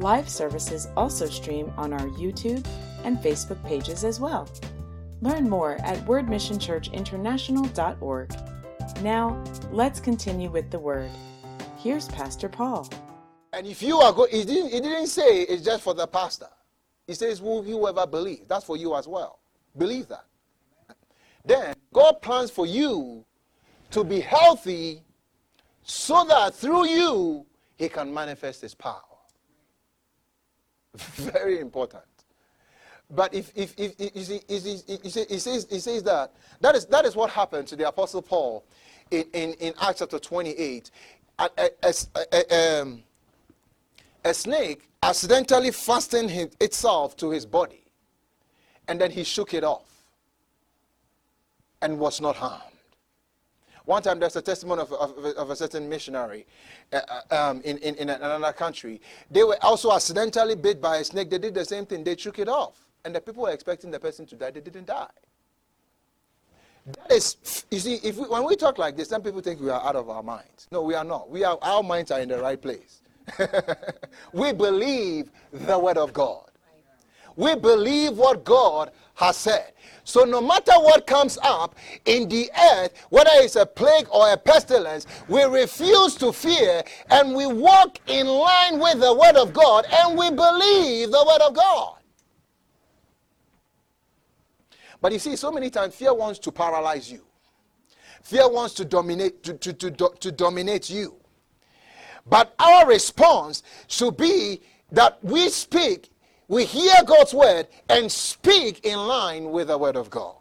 Live 0.00 0.28
services 0.28 0.86
also 0.98 1.24
stream 1.24 1.72
on 1.78 1.94
our 1.94 2.08
YouTube 2.20 2.66
and 3.04 3.16
Facebook 3.16 3.64
pages 3.64 4.04
as 4.04 4.20
well. 4.20 4.46
Learn 5.20 5.48
more 5.48 5.76
at 5.82 5.98
wordmissionchurchinternational.org. 6.06 8.36
Now, 9.02 9.44
let's 9.70 10.00
continue 10.00 10.50
with 10.50 10.70
the 10.70 10.78
word. 10.78 11.10
Here's 11.76 12.08
Pastor 12.08 12.48
Paul. 12.48 12.88
And 13.52 13.66
if 13.66 13.82
you 13.82 13.98
are 13.98 14.12
going, 14.12 14.30
he 14.30 14.44
didn't, 14.44 14.70
he 14.70 14.80
didn't 14.80 15.08
say 15.08 15.42
it's 15.42 15.64
just 15.64 15.82
for 15.82 15.94
the 15.94 16.06
pastor. 16.06 16.48
He 17.06 17.14
says, 17.14 17.38
whoever 17.38 18.06
believes. 18.06 18.46
That's 18.46 18.64
for 18.64 18.76
you 18.76 18.94
as 18.94 19.08
well. 19.08 19.40
Believe 19.76 20.08
that. 20.08 20.24
Then 21.44 21.74
God 21.92 22.20
plans 22.20 22.50
for 22.50 22.66
you 22.66 23.24
to 23.90 24.04
be 24.04 24.20
healthy 24.20 25.02
so 25.82 26.24
that 26.24 26.54
through 26.54 26.86
you, 26.86 27.46
he 27.76 27.88
can 27.88 28.12
manifest 28.12 28.60
his 28.60 28.74
power. 28.74 29.00
Very 30.96 31.60
important. 31.60 32.02
But 33.10 33.32
if, 33.32 33.52
if, 33.54 33.74
if, 33.78 33.96
he, 33.98 35.08
says, 35.38 35.66
he 35.70 35.78
says 35.78 36.02
that, 36.02 36.32
that 36.60 36.74
is, 36.76 36.86
that 36.86 37.06
is 37.06 37.16
what 37.16 37.30
happened 37.30 37.66
to 37.68 37.76
the 37.76 37.88
Apostle 37.88 38.20
Paul 38.20 38.64
in, 39.10 39.24
in, 39.32 39.52
in 39.54 39.72
Acts 39.80 40.00
chapter 40.00 40.18
28. 40.18 40.90
A, 41.38 41.50
a, 41.56 41.94
a, 42.32 42.82
um, 42.82 43.02
a 44.24 44.34
snake 44.34 44.88
accidentally 45.02 45.70
fastened 45.70 46.30
itself 46.60 47.16
to 47.16 47.30
his 47.30 47.46
body, 47.46 47.84
and 48.88 49.00
then 49.00 49.10
he 49.10 49.24
shook 49.24 49.54
it 49.54 49.64
off 49.64 49.88
and 51.80 51.98
was 51.98 52.20
not 52.20 52.36
harmed. 52.36 52.62
One 53.84 54.02
time 54.02 54.18
there's 54.18 54.36
a 54.36 54.42
testimony 54.42 54.82
of, 54.82 54.92
of, 54.92 55.16
of 55.24 55.50
a 55.50 55.56
certain 55.56 55.88
missionary 55.88 56.44
uh, 56.92 57.00
uh, 57.30 57.50
um, 57.50 57.62
in, 57.62 57.78
in, 57.78 57.94
in, 57.94 58.10
another 58.10 58.52
country. 58.52 59.00
They 59.30 59.42
were 59.44 59.56
also 59.62 59.92
accidentally 59.92 60.56
bit 60.56 60.82
by 60.82 60.98
a 60.98 61.04
snake. 61.04 61.30
They 61.30 61.38
did 61.38 61.54
the 61.54 61.64
same 61.64 61.86
thing. 61.86 62.04
They 62.04 62.14
shook 62.14 62.38
it 62.38 62.48
off. 62.48 62.87
And 63.08 63.14
the 63.14 63.22
people 63.22 63.44
were 63.44 63.52
expecting 63.52 63.90
the 63.90 63.98
person 63.98 64.26
to 64.26 64.36
die. 64.36 64.50
They 64.50 64.60
didn't 64.60 64.86
die. 64.86 65.08
That 66.84 67.10
is, 67.10 67.64
you 67.70 67.78
see, 67.78 67.94
if 68.04 68.18
we, 68.18 68.24
when 68.28 68.44
we 68.44 68.54
talk 68.54 68.76
like 68.76 68.98
this, 68.98 69.08
some 69.08 69.22
people 69.22 69.40
think 69.40 69.62
we 69.62 69.70
are 69.70 69.82
out 69.82 69.96
of 69.96 70.10
our 70.10 70.22
minds. 70.22 70.68
No, 70.70 70.82
we 70.82 70.92
are 70.92 71.04
not. 71.04 71.30
We 71.30 71.42
are, 71.42 71.56
our 71.62 71.82
minds 71.82 72.10
are 72.10 72.20
in 72.20 72.28
the 72.28 72.38
right 72.38 72.60
place. 72.60 73.00
we 74.34 74.52
believe 74.52 75.30
the 75.50 75.78
word 75.78 75.96
of 75.96 76.12
God. 76.12 76.50
We 77.34 77.54
believe 77.56 78.18
what 78.18 78.44
God 78.44 78.90
has 79.14 79.38
said. 79.38 79.72
So 80.04 80.24
no 80.24 80.42
matter 80.42 80.72
what 80.74 81.06
comes 81.06 81.38
up 81.42 81.76
in 82.04 82.28
the 82.28 82.50
earth, 82.74 82.92
whether 83.08 83.30
it's 83.36 83.56
a 83.56 83.64
plague 83.64 84.06
or 84.12 84.30
a 84.30 84.36
pestilence, 84.36 85.06
we 85.28 85.44
refuse 85.44 86.14
to 86.16 86.30
fear 86.30 86.82
and 87.08 87.34
we 87.34 87.46
walk 87.46 88.00
in 88.06 88.26
line 88.26 88.78
with 88.78 89.00
the 89.00 89.14
word 89.14 89.36
of 89.36 89.54
God 89.54 89.86
and 89.90 90.18
we 90.18 90.28
believe 90.28 91.10
the 91.10 91.24
word 91.26 91.40
of 91.48 91.54
God. 91.54 91.97
But 95.00 95.12
you 95.12 95.18
see, 95.18 95.36
so 95.36 95.52
many 95.52 95.70
times 95.70 95.94
fear 95.94 96.14
wants 96.14 96.38
to 96.40 96.52
paralyze 96.52 97.10
you. 97.10 97.24
Fear 98.22 98.50
wants 98.50 98.74
to 98.74 98.84
dominate 98.84 99.42
to, 99.44 99.54
to, 99.54 99.72
to, 99.72 100.10
to 100.20 100.32
dominate 100.32 100.90
you. 100.90 101.16
But 102.26 102.54
our 102.58 102.86
response 102.86 103.62
should 103.86 104.16
be 104.16 104.60
that 104.92 105.22
we 105.22 105.48
speak 105.48 106.10
we 106.48 106.64
hear 106.64 106.94
God's 107.04 107.34
word 107.34 107.68
and 107.90 108.10
speak 108.10 108.84
in 108.84 108.98
line 108.98 109.50
with 109.52 109.68
the 109.68 109.76
word 109.76 109.96
of 109.96 110.08
God. 110.08 110.34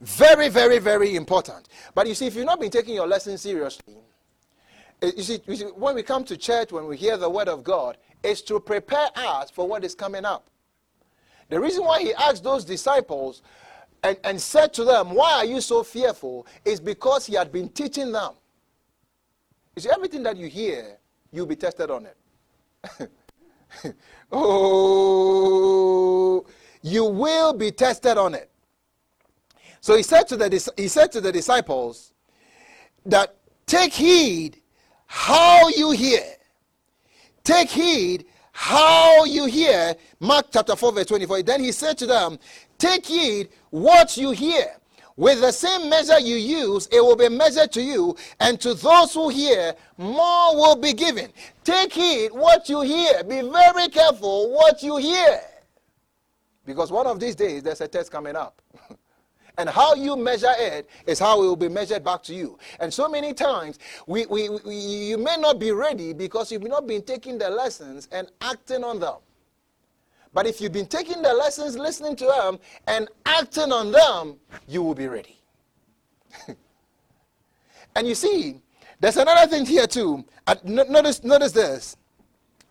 Very, 0.00 0.48
very, 0.48 0.78
very 0.78 1.16
important. 1.16 1.68
But 1.94 2.06
you 2.06 2.14
see, 2.14 2.26
if 2.26 2.36
you've 2.36 2.46
not 2.46 2.60
been 2.60 2.70
taking 2.70 2.94
your 2.94 3.08
lesson 3.08 3.36
seriously, 3.36 3.96
eh, 5.02 5.10
you 5.16 5.22
see, 5.22 5.42
you 5.46 5.56
see, 5.56 5.64
when 5.64 5.96
we 5.96 6.02
come 6.02 6.24
to 6.24 6.36
church, 6.36 6.72
when 6.72 6.86
we 6.86 6.96
hear 6.96 7.16
the 7.16 7.28
word 7.28 7.48
of 7.48 7.64
God, 7.64 7.98
it's 8.22 8.40
to 8.42 8.60
prepare 8.60 9.08
us 9.16 9.50
for 9.50 9.66
what 9.66 9.84
is 9.84 9.94
coming 9.94 10.24
up. 10.24 10.48
The 11.50 11.60
reason 11.60 11.84
why 11.84 12.00
he 12.00 12.14
asked 12.14 12.44
those 12.44 12.64
disciples 12.64 13.42
and, 14.02 14.16
and 14.24 14.40
said 14.40 14.72
to 14.74 14.84
them, 14.84 15.10
Why 15.10 15.34
are 15.34 15.44
you 15.44 15.60
so 15.60 15.82
fearful? 15.82 16.46
is 16.64 16.80
because 16.80 17.26
he 17.26 17.34
had 17.34 17.52
been 17.52 17.68
teaching 17.68 18.12
them. 18.12 18.32
You 19.76 19.82
see, 19.82 19.90
everything 19.90 20.22
that 20.22 20.36
you 20.36 20.46
hear, 20.46 20.96
you'll 21.32 21.46
be 21.46 21.56
tested 21.56 21.90
on 21.90 22.06
it. 22.06 23.10
oh, 24.32 26.46
you 26.82 27.04
will 27.04 27.52
be 27.52 27.72
tested 27.72 28.16
on 28.16 28.34
it. 28.34 28.50
So 29.80 29.96
he 29.96 30.02
said 30.02 30.28
to 30.28 30.36
the, 30.36 30.72
he 30.76 30.88
said 30.88 31.10
to 31.12 31.20
the 31.20 31.32
disciples 31.32 32.12
that 33.06 33.34
take 33.66 33.92
heed 33.92 34.60
how 35.06 35.68
you 35.68 35.90
hear. 35.90 36.22
Take 37.42 37.70
heed 37.70 38.26
how 38.60 39.24
you 39.24 39.46
hear. 39.46 39.94
Mark 40.20 40.48
chapter 40.52 40.76
4, 40.76 40.92
verse 40.92 41.06
24. 41.06 41.42
Then 41.44 41.64
he 41.64 41.72
said 41.72 41.96
to 41.96 42.06
them, 42.06 42.38
Take 42.76 43.06
heed 43.06 43.48
what 43.70 44.18
you 44.18 44.32
hear. 44.32 44.66
With 45.16 45.40
the 45.40 45.50
same 45.50 45.88
measure 45.88 46.20
you 46.20 46.36
use, 46.36 46.86
it 46.92 47.00
will 47.00 47.16
be 47.16 47.30
measured 47.30 47.72
to 47.72 47.80
you, 47.82 48.16
and 48.38 48.60
to 48.60 48.74
those 48.74 49.14
who 49.14 49.30
hear, 49.30 49.74
more 49.96 50.54
will 50.54 50.76
be 50.76 50.92
given. 50.92 51.32
Take 51.64 51.94
heed 51.94 52.32
what 52.32 52.68
you 52.68 52.82
hear. 52.82 53.24
Be 53.24 53.40
very 53.40 53.88
careful 53.88 54.52
what 54.52 54.82
you 54.82 54.98
hear. 54.98 55.40
Because 56.66 56.92
one 56.92 57.06
of 57.06 57.18
these 57.18 57.34
days, 57.34 57.62
there's 57.62 57.80
a 57.80 57.88
test 57.88 58.12
coming 58.12 58.36
up. 58.36 58.60
and 59.60 59.68
how 59.68 59.94
you 59.94 60.16
measure 60.16 60.54
it 60.58 60.88
is 61.06 61.18
how 61.18 61.42
it 61.42 61.46
will 61.46 61.54
be 61.54 61.68
measured 61.68 62.02
back 62.02 62.22
to 62.22 62.34
you. 62.34 62.58
And 62.80 62.92
so 62.92 63.10
many 63.10 63.34
times, 63.34 63.78
we, 64.06 64.24
we, 64.24 64.48
we, 64.48 64.74
you 64.74 65.18
may 65.18 65.36
not 65.36 65.58
be 65.58 65.70
ready 65.70 66.14
because 66.14 66.50
you've 66.50 66.62
not 66.62 66.86
been 66.86 67.02
taking 67.02 67.36
the 67.36 67.50
lessons 67.50 68.08
and 68.10 68.30
acting 68.40 68.82
on 68.82 68.98
them. 69.00 69.16
But 70.32 70.46
if 70.46 70.62
you've 70.62 70.72
been 70.72 70.86
taking 70.86 71.20
the 71.20 71.34
lessons, 71.34 71.76
listening 71.76 72.16
to 72.16 72.24
them, 72.24 72.58
and 72.86 73.08
acting 73.26 73.70
on 73.70 73.92
them, 73.92 74.36
you 74.66 74.82
will 74.82 74.94
be 74.94 75.08
ready. 75.08 75.38
and 77.94 78.06
you 78.08 78.14
see, 78.14 78.62
there's 78.98 79.18
another 79.18 79.46
thing 79.46 79.66
here 79.66 79.86
too. 79.86 80.24
Uh, 80.46 80.54
notice, 80.64 81.22
notice 81.22 81.52
this. 81.52 81.98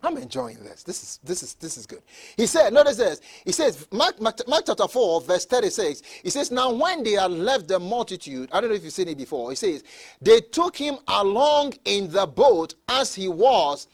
I'm 0.01 0.17
enjoying 0.17 0.57
this. 0.63 0.83
This 0.83 1.03
is 1.03 1.19
this 1.23 1.43
is 1.43 1.53
this 1.55 1.77
is 1.77 1.85
good. 1.85 2.01
He 2.37 2.45
said, 2.45 2.71
notice 2.71 2.95
this. 2.95 3.19
He 3.43 3.51
says, 3.51 3.85
Mark, 3.91 4.21
Mark, 4.21 4.47
Mark, 4.47 4.63
chapter 4.65 4.87
4, 4.87 5.21
verse 5.21 5.45
36. 5.45 6.01
He 6.23 6.29
says, 6.29 6.51
Now 6.51 6.71
when 6.71 7.03
they 7.03 7.11
had 7.13 7.31
left 7.31 7.67
the 7.67 7.79
multitude, 7.79 8.49
I 8.53 8.61
don't 8.61 8.69
know 8.69 8.75
if 8.77 8.83
you've 8.83 8.93
seen 8.93 9.09
it 9.09 9.17
before. 9.17 9.49
He 9.49 9.57
says, 9.57 9.83
they 10.21 10.39
took 10.39 10.77
him 10.77 10.97
along 11.07 11.73
in 11.83 12.09
the 12.09 12.25
boat 12.25 12.75
as 12.87 13.13
he 13.13 13.27
was, 13.27 13.87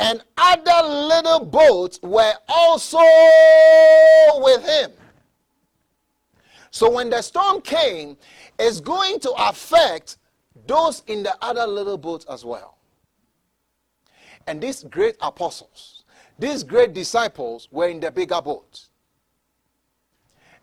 and 0.00 0.24
other 0.36 0.88
little 0.88 1.44
boats 1.44 2.00
were 2.02 2.34
also 2.48 2.98
with 4.42 4.66
him. 4.66 4.90
So 6.72 6.90
when 6.90 7.10
the 7.10 7.22
storm 7.22 7.60
came, 7.60 8.16
it's 8.58 8.80
going 8.80 9.20
to 9.20 9.30
affect 9.38 10.16
those 10.66 11.04
in 11.06 11.22
the 11.22 11.36
other 11.40 11.64
little 11.64 11.96
boats 11.96 12.24
as 12.28 12.44
well. 12.44 12.78
And 14.46 14.60
these 14.60 14.82
great 14.84 15.16
apostles, 15.20 16.04
these 16.38 16.62
great 16.62 16.92
disciples 16.92 17.68
were 17.70 17.88
in 17.88 18.00
the 18.00 18.10
bigger 18.10 18.40
boat. 18.42 18.88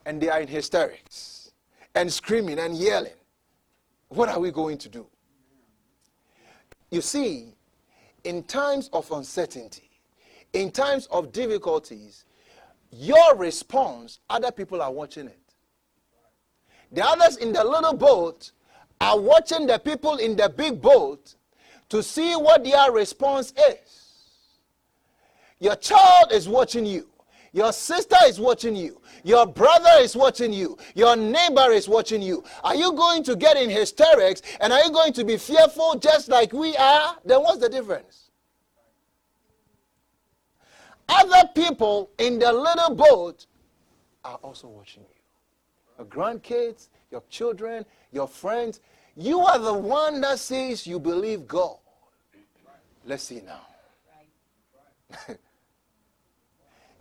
And 0.06 0.22
they 0.22 0.30
are 0.30 0.42
in 0.42 0.48
hysterics 0.48 1.52
and 1.96 2.12
screaming 2.12 2.60
and 2.60 2.76
yelling. 2.76 3.14
What 4.10 4.30
are 4.30 4.40
we 4.40 4.52
going 4.52 4.78
to 4.80 4.90
do? 4.90 5.06
You 6.90 7.02
see, 7.02 7.54
in 8.24 8.44
times 8.44 8.90
of 8.92 9.10
uncertainty, 9.12 9.90
in 10.54 10.72
times 10.72 11.08
of 11.08 11.32
difficulties, 11.32 12.26
your 12.92 13.36
response, 13.38 14.20
other 14.30 14.52
people 14.52 14.82
are 14.82 14.92
watching 14.92 15.28
it. 15.28 15.40
The 16.92 17.06
others 17.06 17.38
in 17.38 17.54
the 17.54 17.64
little 17.64 17.94
boat 17.94 18.52
are 19.00 19.18
watching 19.18 19.66
the 19.66 19.80
people 19.80 20.18
in 20.18 20.36
the 20.36 20.50
big 20.50 20.82
boat 20.82 21.36
to 21.92 22.02
see 22.02 22.36
what 22.38 22.64
their 22.64 22.90
response 22.90 23.54
is. 23.70 24.16
Your 25.60 25.76
child 25.76 26.32
is 26.32 26.48
watching 26.48 26.86
you. 26.86 27.08
Your 27.52 27.74
sister 27.74 28.16
is 28.26 28.40
watching 28.40 28.78
you. 28.78 29.02
Your 29.26 29.46
brother 29.46 29.92
is 30.00 30.16
watching 30.16 30.54
you. 30.54 30.78
Your 30.96 31.18
neighbor 31.18 31.70
is 31.72 31.90
watching 31.90 32.22
you. 32.22 32.46
Are 32.64 32.76
you 32.76 32.94
going 32.94 33.24
to 33.24 33.36
get 33.36 33.58
in 33.58 33.70
hysterics 33.70 34.42
and 34.62 34.72
are 34.72 34.82
you 34.86 34.90
going 34.90 35.12
to 35.12 35.26
be 35.26 35.36
fearful 35.36 36.00
just 36.00 36.30
like 36.30 36.54
we 36.54 36.78
are? 36.78 37.18
Then 37.26 37.42
what's 37.42 37.60
the 37.60 37.68
difference? 37.68 38.32
Other 41.10 41.50
people 41.54 42.10
in 42.20 42.40
the 42.40 42.54
little 42.54 42.96
boat 42.96 43.48
are 44.24 44.38
also 44.38 44.70
watching 44.70 45.04
you. 45.04 45.20
Your 45.98 46.08
grandkids, 46.08 46.88
your 47.12 47.24
children, 47.30 47.86
your 48.14 48.30
friends. 48.30 48.80
You 49.18 49.42
are 49.42 49.60
the 49.60 49.74
one 49.74 50.22
that 50.22 50.40
says 50.40 50.88
you 50.88 51.02
believe 51.02 51.50
God. 51.50 51.81
Let's 53.06 53.24
see 53.24 53.42
now. 53.42 53.62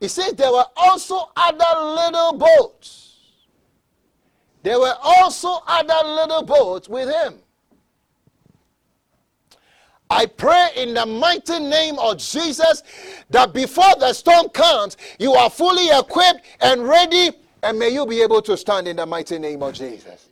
He 0.01 0.09
says 0.09 0.33
there 0.33 0.51
were 0.51 0.65
also 0.77 1.31
other 1.37 1.81
little 1.81 2.33
boats. 2.33 3.19
There 4.63 4.81
were 4.81 4.95
also 5.03 5.59
other 5.67 6.09
little 6.09 6.43
boats 6.43 6.89
with 6.89 7.09
him. 7.09 7.39
I 10.09 10.27
pray 10.27 10.71
in 10.77 10.95
the 10.95 11.07
mighty 11.07 11.61
name 11.61 11.99
of 11.99 12.19
Jesus 12.19 12.83
that 13.29 13.53
before 13.53 13.95
the 14.01 14.13
storm 14.13 14.49
comes, 14.49 14.97
you 15.19 15.35
are 15.35 15.49
fully 15.49 15.89
equipped 15.97 16.41
and 16.61 16.83
ready, 16.83 17.31
and 17.63 17.79
may 17.79 17.91
you 17.91 18.07
be 18.07 18.21
able 18.23 18.43
to 18.43 18.57
stand 18.57 18.89
in 18.89 18.97
the 18.97 19.07
mighty 19.07 19.39
name 19.39 19.63
of 19.63 19.75
Jesus. 19.75 20.31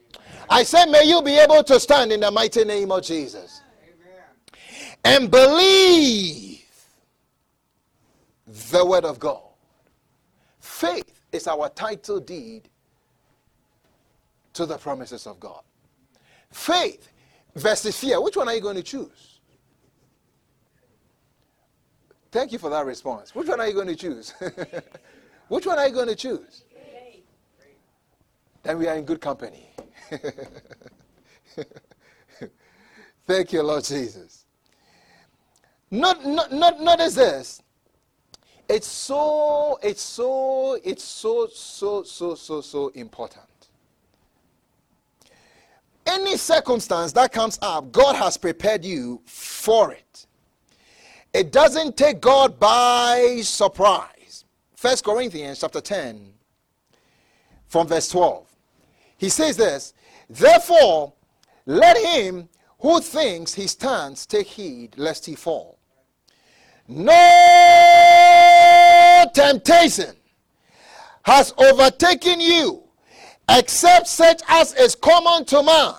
I 0.51 0.63
said, 0.65 0.87
may 0.87 1.05
you 1.05 1.23
be 1.23 1.39
able 1.39 1.63
to 1.63 1.79
stand 1.79 2.11
in 2.11 2.21
the 2.21 2.31
mighty 2.31 2.65
name 2.65 2.91
of 2.91 3.03
Jesus. 3.03 3.61
And 5.05 5.31
believe 5.31 6.65
the 8.71 8.85
word 8.85 9.05
of 9.05 9.19
God. 9.19 9.43
Faith 10.61 11.23
is 11.33 11.47
our 11.47 11.69
title 11.71 12.21
deed 12.21 12.69
to 14.55 14.67
the 14.67 14.77
promises 14.77 15.27
of 15.27 15.39
God. 15.39 15.63
Faith 16.51 17.09
versus 17.55 17.99
fear. 17.99 18.21
Which 18.21 18.37
one 18.37 18.49
are 18.49 18.55
you 18.55 18.61
going 18.61 18.77
to 18.77 18.83
choose? 18.83 19.41
Thank 22.31 22.53
you 22.53 22.59
for 22.59 22.69
that 22.71 22.85
response. 22.85 23.35
Which 23.35 23.49
one 23.49 23.61
are 23.61 23.67
you 23.67 23.75
going 23.75 23.89
to 23.89 23.97
choose? 23.97 24.35
Which 25.49 25.67
one 25.67 25.79
are 25.79 25.87
you 25.89 25.95
going 25.95 26.09
to 26.09 26.17
choose? 26.17 26.65
Then 28.63 28.79
we 28.79 28.87
are 28.87 28.97
in 28.97 29.05
good 29.05 29.21
company. 29.21 29.71
Thank 33.27 33.53
you, 33.53 33.63
Lord 33.63 33.85
Jesus. 33.85 34.38
Not, 35.91 36.25
not, 36.27 36.53
not, 36.53 36.81
notice 36.81 37.15
this. 37.15 37.63
It's 38.69 38.87
so, 38.87 39.79
it's 39.83 40.03
so, 40.03 40.79
it's 40.85 41.03
so, 41.03 41.49
so, 41.53 42.03
so, 42.03 42.35
so, 42.35 42.61
so 42.61 42.89
important. 42.89 43.45
Any 46.07 46.37
circumstance 46.37 47.13
that 47.13 47.33
comes 47.33 47.59
up, 47.63 47.91
God 47.93 48.17
has 48.17 48.37
prepared 48.37 48.85
you 48.85 49.23
for 49.25 49.93
it. 49.93 50.27
It 51.33 51.53
doesn't 51.53 51.97
take 51.97 52.21
God 52.21 52.59
by 52.59 53.41
surprise. 53.43 54.45
First 54.75 55.05
Corinthians 55.05 55.61
chapter 55.61 55.81
10, 55.81 56.33
from 57.67 57.87
verse 57.87 58.09
12. 58.09 58.47
He 59.19 59.29
says 59.29 59.57
this, 59.57 59.95
Therefore, 60.29 61.13
let 61.67 61.97
him 61.97 62.49
who 62.81 63.01
thinks 63.01 63.55
he 63.55 63.67
stands 63.67 64.25
take 64.27 64.47
heed 64.47 64.97
lest 64.97 65.27
he 65.27 65.35
fall. 65.35 65.78
No 66.89 67.15
temptation 69.35 70.17
has 71.23 71.53
overtaken 71.59 72.41
you 72.41 72.83
except 73.51 74.07
such 74.07 74.41
as 74.49 74.75
is 74.75 74.95
common 74.95 75.45
to 75.47 75.63
man. 75.63 75.95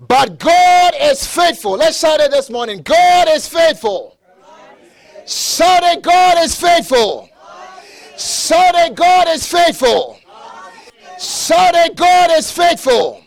But 0.00 0.38
God 0.38 0.94
is 0.98 1.26
faithful. 1.26 1.72
Let's 1.72 2.00
shout 2.00 2.20
it 2.20 2.30
this 2.30 2.48
morning. 2.48 2.80
God 2.82 3.28
is 3.28 3.46
faithful. 3.46 4.18
Shout 5.26 5.82
it, 5.84 6.02
God 6.02 6.38
is 6.42 6.58
faithful. 6.58 7.28
Shout 8.16 8.74
it, 8.76 8.94
God 8.94 9.28
is 9.28 9.46
faithful. 9.46 10.18
Shout 11.18 11.74
it, 11.74 11.94
God 11.96 12.30
is 12.30 12.50
faithful. 12.50 13.22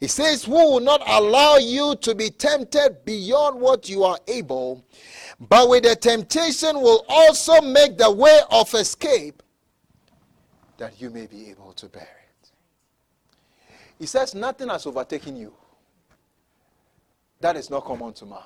He 0.00 0.06
says, 0.06 0.44
Who 0.44 0.52
will 0.52 0.80
not 0.80 1.02
allow 1.06 1.56
you 1.56 1.94
to 1.96 2.14
be 2.14 2.30
tempted 2.30 3.04
beyond 3.04 3.60
what 3.60 3.88
you 3.88 4.02
are 4.02 4.18
able, 4.26 4.82
but 5.38 5.68
with 5.68 5.82
the 5.84 5.94
temptation 5.94 6.80
will 6.80 7.04
also 7.08 7.60
make 7.60 7.98
the 7.98 8.10
way 8.10 8.40
of 8.50 8.72
escape 8.74 9.42
that 10.78 10.98
you 11.00 11.10
may 11.10 11.26
be 11.26 11.50
able 11.50 11.74
to 11.74 11.86
bear 11.86 12.02
it. 12.02 12.50
He 13.98 14.06
says, 14.06 14.34
Nothing 14.34 14.70
has 14.70 14.86
overtaken 14.86 15.36
you. 15.36 15.52
That 17.40 17.56
is 17.56 17.68
not 17.68 17.84
common 17.84 18.14
to 18.14 18.26
man. 18.26 18.38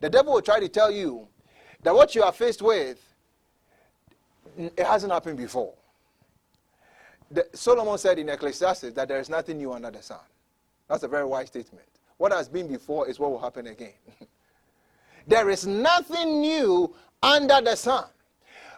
The 0.00 0.08
devil 0.08 0.34
will 0.34 0.42
try 0.42 0.60
to 0.60 0.68
tell 0.68 0.90
you 0.90 1.26
that 1.82 1.92
what 1.94 2.14
you 2.14 2.22
are 2.22 2.32
faced 2.32 2.62
with, 2.62 2.98
it 4.56 4.86
hasn't 4.86 5.12
happened 5.12 5.36
before. 5.38 5.74
The, 7.30 7.46
Solomon 7.52 7.98
said 7.98 8.18
in 8.18 8.28
Ecclesiastes 8.28 8.92
that 8.92 9.08
there 9.08 9.20
is 9.20 9.28
nothing 9.28 9.58
new 9.58 9.72
under 9.72 9.90
the 9.90 10.02
sun. 10.02 10.18
That's 10.88 11.02
a 11.02 11.08
very 11.08 11.26
wise 11.26 11.48
statement. 11.48 11.86
What 12.16 12.32
has 12.32 12.48
been 12.48 12.68
before 12.68 13.08
is 13.08 13.18
what 13.18 13.30
will 13.30 13.38
happen 13.38 13.66
again. 13.66 13.92
there 15.26 15.50
is 15.50 15.66
nothing 15.66 16.40
new 16.40 16.94
under 17.22 17.60
the 17.60 17.76
sun. 17.76 18.04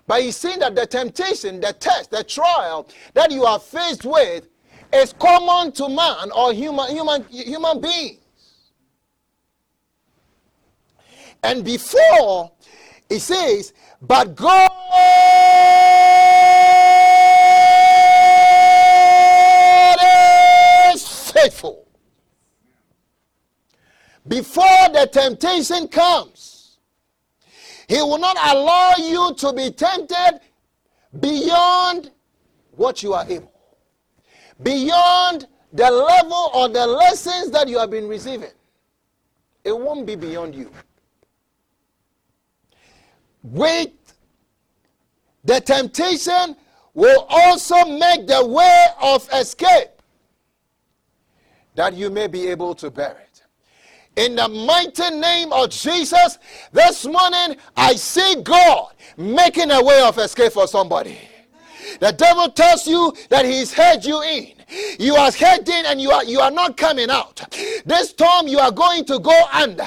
But 0.07 0.23
he's 0.23 0.37
saying 0.37 0.59
that 0.61 0.75
the 0.75 0.87
temptation, 0.87 1.61
the 1.61 1.73
test, 1.73 2.11
the 2.11 2.25
trial 2.25 2.89
that 3.15 3.31
you 3.31 3.45
are 3.45 3.61
faced 3.61 4.05
with 4.05 4.49
is 4.93 5.13
common 5.13 5.71
to 5.73 5.89
man 5.89 6.33
or 6.33 6.53
human, 6.53 6.91
human, 6.91 7.25
human 7.29 7.81
beings. 7.81 8.19
And 11.43 11.65
before, 11.65 12.51
he 13.09 13.19
says, 13.19 13.73
but 14.03 14.35
God 14.35 14.71
before 24.29 24.89
the 24.93 25.09
temptation 25.13 25.89
comes. 25.89 26.79
He 27.89 27.97
will 27.97 28.19
not 28.19 28.37
allow 28.37 28.95
you 28.99 29.35
to 29.35 29.53
be 29.53 29.71
tempted 29.71 30.41
beyond 31.19 32.11
what 32.77 33.03
you 33.03 33.15
are 33.15 33.27
able, 33.29 33.53
beyond 34.63 35.49
the 35.73 35.91
level 35.91 36.51
or 36.55 36.69
the 36.69 36.87
lessons 36.87 37.51
that 37.51 37.69
you 37.69 37.79
have 37.79 37.91
been 37.91 38.09
receiving. 38.09 38.51
It 39.65 39.77
won't 39.77 40.07
be 40.07 40.17
beyond 40.17 40.55
you. 40.55 40.71
Wait, 43.43 43.95
the 45.45 45.61
temptation 45.61 46.57
will 46.95 47.27
also 47.29 47.85
make 47.87 48.27
the 48.27 48.47
way 48.47 48.87
of 49.01 49.29
escape 49.33 49.91
that 51.75 51.95
you 51.95 52.11
may 52.11 52.27
be 52.27 52.49
able 52.49 52.75
to 52.75 52.91
bear 52.91 53.17
it. 53.23 53.30
In 54.17 54.37
the 54.37 54.49
mighty 54.49 55.11
name 55.11 55.53
of 55.53 55.71
Jesus, 55.71 56.39
this 56.73 57.07
morning 57.07 57.57
I 57.77 57.95
see 57.95 58.43
God 58.43 58.93
making 59.17 59.71
a 59.71 59.83
way 59.83 60.03
of 60.03 60.19
escape 60.19 60.53
for 60.53 60.67
somebody. 60.67 61.19
The 62.01 62.13
devil 62.13 62.51
tells 62.51 62.87
you 62.87 63.15
that 63.29 63.45
he's 63.45 63.73
had 63.73 64.05
you 64.05 64.23
in. 64.23 64.53
You 64.99 65.17
are 65.17 65.33
heading 65.33 65.85
and 65.87 66.01
you 66.01 66.11
are 66.11 66.25
you 66.25 66.41
are 66.41 66.51
not 66.51 66.77
coming 66.77 67.11
out. 67.11 67.43
This 67.85 68.11
storm 68.11 68.49
you 68.49 68.59
are 68.59 68.71
going 68.71 69.05
to 69.07 69.19
go 69.19 69.37
under. 69.53 69.87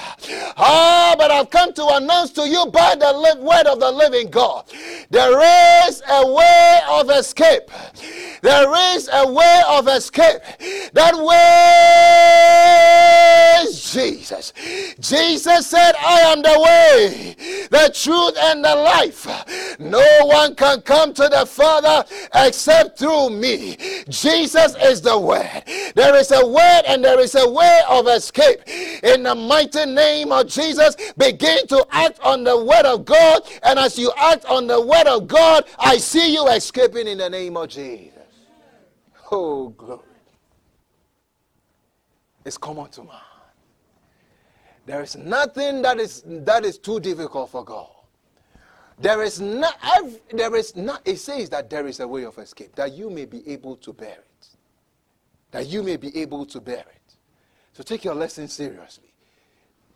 Ah, 0.58 1.16
but 1.18 1.32
I've 1.32 1.50
come 1.50 1.74
to 1.74 1.88
announce 1.88 2.32
to 2.32 2.48
you 2.48 2.66
by 2.68 2.96
the 2.96 3.12
li- 3.14 3.42
word 3.42 3.68
of 3.68 3.80
the 3.80 3.92
living 3.92 4.30
God. 4.30 4.66
There 5.10 5.88
is 5.88 6.02
a 6.10 6.32
way 6.32 6.80
of 6.90 7.10
escape. 7.10 7.70
There 8.42 8.96
is 8.96 9.10
a 9.12 9.32
way 9.32 9.62
of 9.68 9.88
escape. 9.88 10.42
That 10.94 11.16
way 11.16 11.94
is 13.64 13.94
Jesus. 13.94 14.54
Jesus 15.00 15.68
said, 15.68 15.94
I 16.00 16.20
am 16.22 16.42
the 16.42 16.60
way, 16.60 17.36
the 17.70 17.92
truth, 17.94 18.36
and 18.38 18.64
the 18.64 18.76
life. 18.76 19.28
No 19.80 20.04
one 20.26 20.56
can 20.56 20.82
come 20.82 21.14
to 21.14 21.28
the 21.30 21.46
Father 21.46 22.04
except 22.34 23.00
through 23.00 23.30
me. 23.30 23.78
Jesus 24.10 24.73
is 24.76 25.02
the 25.02 25.18
word. 25.18 25.64
There 25.96 26.16
is 26.16 26.32
a 26.32 26.46
word 26.46 26.82
and 26.88 27.04
there 27.04 27.20
is 27.20 27.36
a 27.36 27.50
way 27.50 27.82
of 27.90 28.08
escape. 28.08 28.60
In 29.04 29.24
the 29.24 29.36
mighty 29.36 29.86
name 29.86 30.32
of 30.32 30.48
Jesus, 30.48 30.96
begin 31.18 31.68
to 31.68 31.86
act 31.92 32.20
on 32.22 32.44
the 32.44 32.64
word 32.64 32.86
of 32.86 33.06
God. 33.06 33.42
And 33.64 33.80
as 33.80 33.98
you 33.98 34.12
act 34.18 34.46
on 34.46 34.68
the 34.68 34.82
word 34.82 35.08
of 35.08 35.28
God, 35.28 35.66
I 35.80 35.98
see 35.98 36.34
you 36.34 36.48
escaping 36.48 37.08
in 37.08 37.18
the 37.18 37.30
name 37.30 37.58
of 37.58 37.70
Jesus. 37.70 38.12
Oh, 39.32 39.70
glory. 39.70 40.02
It's 42.46 42.58
common 42.58 42.90
to 42.92 43.04
man. 43.04 43.16
There 44.86 45.02
is 45.02 45.16
nothing 45.16 45.82
that 45.84 46.00
is 46.00 46.24
that 46.26 46.66
is 46.66 46.78
too 46.78 47.00
difficult 47.00 47.50
for 47.50 47.64
God. 47.64 47.88
There 49.00 49.24
is 49.24 49.40
not 49.40 49.78
there 50.32 50.56
is 50.56 50.76
not 50.76 51.02
it 51.06 51.18
says 51.18 51.50
that 51.50 51.70
there 51.70 51.88
is 51.88 52.00
a 52.00 52.08
way 52.08 52.24
of 52.26 52.38
escape, 52.38 52.76
that 52.76 52.94
you 52.94 53.10
may 53.10 53.26
be 53.26 53.48
able 53.50 53.78
to 53.78 53.94
bear 53.94 54.10
it. 54.10 54.33
That 55.54 55.68
you 55.68 55.84
may 55.84 55.98
be 55.98 56.16
able 56.18 56.48
to 56.48 56.60
bear 56.60 56.80
it. 56.80 57.16
So 57.74 57.84
take 57.84 58.04
your 58.04 58.16
lesson 58.16 58.48
seriously 58.48 59.14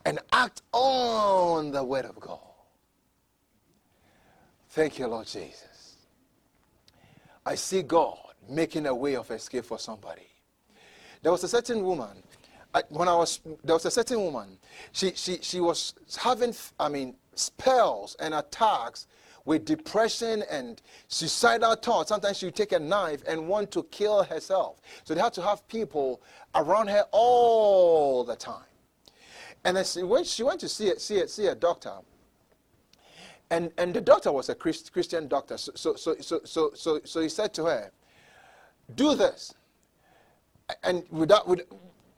and 0.06 0.20
act 0.32 0.62
on 0.72 1.72
the 1.72 1.84
word 1.84 2.06
of 2.06 2.20
God. 2.20 2.40
Thank 4.70 5.00
you, 5.00 5.08
Lord 5.08 5.26
Jesus. 5.26 5.96
I 7.44 7.56
see 7.56 7.82
God 7.82 8.20
making 8.48 8.86
a 8.86 8.94
way 8.94 9.16
of 9.16 9.32
escape 9.32 9.66
for 9.66 9.80
somebody. 9.80 10.28
There 11.24 11.32
was 11.32 11.44
a 11.44 11.48
certain 11.48 11.84
woman, 11.84 12.22
I, 12.76 12.84
when 12.90 13.08
I 13.08 13.16
was, 13.16 13.40
there 13.64 13.76
was 13.76 13.86
a 13.86 13.92
certain 13.92 14.22
woman, 14.22 14.60
she, 14.92 15.14
she, 15.16 15.40
she 15.42 15.60
was 15.60 15.96
having, 16.18 16.54
I 16.80 16.90
mean, 16.90 17.16
spells 17.34 18.16
and 18.20 18.36
attacks 18.36 19.08
with 19.48 19.64
depression 19.64 20.44
and 20.52 20.82
suicidal 21.08 21.74
thoughts. 21.76 22.10
Sometimes 22.10 22.38
she 22.38 22.48
would 22.48 22.56
take 22.56 22.74
a 22.74 22.80
knife 22.80 23.24
and 23.26 23.48
want 23.48 23.72
to 23.72 23.84
kill 23.84 24.22
herself. 24.22 24.82
So 25.06 25.16
they 25.16 25.22
had 25.22 25.32
to 25.36 25.42
have 25.42 25.66
people 25.70 26.22
around 26.54 26.90
her 26.90 27.06
all 27.12 28.26
the 28.26 28.36
time. 28.36 28.66
And 29.64 29.78
she 29.88 30.04
went, 30.04 30.28
she 30.28 30.44
went 30.44 30.60
to 30.60 30.68
see 30.68 30.92
a, 30.92 31.00
see 31.00 31.26
see 31.28 31.48
a 31.48 31.56
doctor. 31.56 31.94
And, 33.50 33.72
and 33.78 33.94
the 33.94 34.02
doctor 34.02 34.34
was 34.34 34.50
a 34.50 34.56
Christ, 34.56 34.92
Christian 34.92 35.30
doctor. 35.30 35.58
So, 35.58 35.72
so, 35.74 35.96
so, 35.96 36.16
so, 36.20 36.42
so, 36.44 36.72
so, 36.74 37.00
so 37.06 37.22
he 37.22 37.30
said 37.30 37.54
to 37.54 37.64
her, 37.64 37.92
do 38.96 39.16
this. 39.16 39.54
And 40.84 41.06
without, 41.10 41.48
with, 41.48 41.62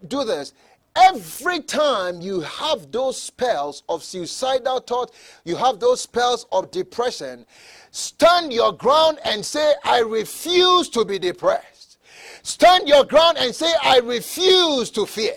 do 0.07 0.23
this. 0.23 0.53
Every 0.99 1.62
time 1.62 2.19
you 2.19 2.41
have 2.41 2.91
those 2.91 3.21
spells 3.21 3.83
of 3.88 4.03
suicidal 4.03 4.81
thought, 4.81 5.13
you 5.45 5.55
have 5.55 5.79
those 5.79 6.01
spells 6.01 6.45
of 6.51 6.71
depression, 6.71 7.45
stand 7.91 8.51
your 8.51 8.73
ground 8.73 9.19
and 9.23 9.45
say, 9.45 9.73
I 9.85 9.99
refuse 9.99 10.89
to 10.89 11.05
be 11.05 11.17
depressed. 11.17 11.99
Stand 12.43 12.88
your 12.88 13.05
ground 13.05 13.38
and 13.38 13.55
say, 13.55 13.71
I 13.81 13.99
refuse 13.99 14.91
to 14.91 15.05
fear. 15.05 15.35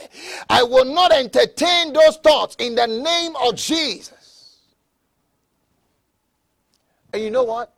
I 0.51 0.64
will 0.64 0.85
not 0.85 1.12
entertain 1.12 1.92
those 1.92 2.16
thoughts 2.16 2.57
in 2.59 2.75
the 2.75 2.87
name 2.87 3.35
of 3.37 3.55
Jesus. 3.55 4.59
And 7.12 7.22
you 7.22 7.31
know 7.31 7.44
what? 7.44 7.72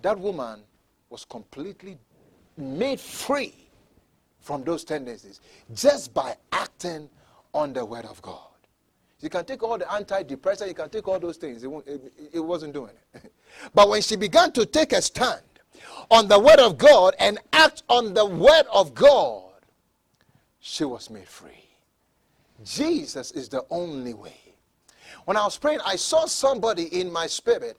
That 0.00 0.18
woman 0.18 0.60
was 1.08 1.24
completely 1.24 1.98
made 2.56 2.98
free 2.98 3.61
from 4.42 4.64
those 4.64 4.84
tendencies 4.84 5.40
just 5.74 6.12
by 6.12 6.36
acting 6.50 7.08
on 7.54 7.72
the 7.72 7.84
word 7.84 8.04
of 8.04 8.20
God. 8.20 8.38
You 9.20 9.30
can 9.30 9.44
take 9.44 9.62
all 9.62 9.78
the 9.78 9.84
antidepressant, 9.84 10.68
you 10.68 10.74
can 10.74 10.90
take 10.90 11.06
all 11.06 11.20
those 11.20 11.36
things. 11.36 11.62
It, 11.62 11.70
it, 11.86 12.12
it 12.34 12.40
wasn't 12.40 12.74
doing 12.74 12.90
it. 13.14 13.32
but 13.74 13.88
when 13.88 14.02
she 14.02 14.16
began 14.16 14.50
to 14.52 14.66
take 14.66 14.92
a 14.92 15.00
stand 15.00 15.42
on 16.10 16.26
the 16.26 16.38
word 16.38 16.58
of 16.58 16.76
God 16.76 17.14
and 17.20 17.38
act 17.52 17.84
on 17.88 18.14
the 18.14 18.26
word 18.26 18.64
of 18.72 18.94
God, 18.94 19.52
she 20.58 20.84
was 20.84 21.08
made 21.08 21.28
free. 21.28 21.50
Jesus 22.64 23.30
is 23.32 23.48
the 23.48 23.64
only 23.70 24.14
way. 24.14 24.36
When 25.24 25.36
I 25.36 25.44
was 25.44 25.56
praying, 25.56 25.80
I 25.86 25.96
saw 25.96 26.26
somebody 26.26 27.00
in 27.00 27.12
my 27.12 27.28
spirit, 27.28 27.76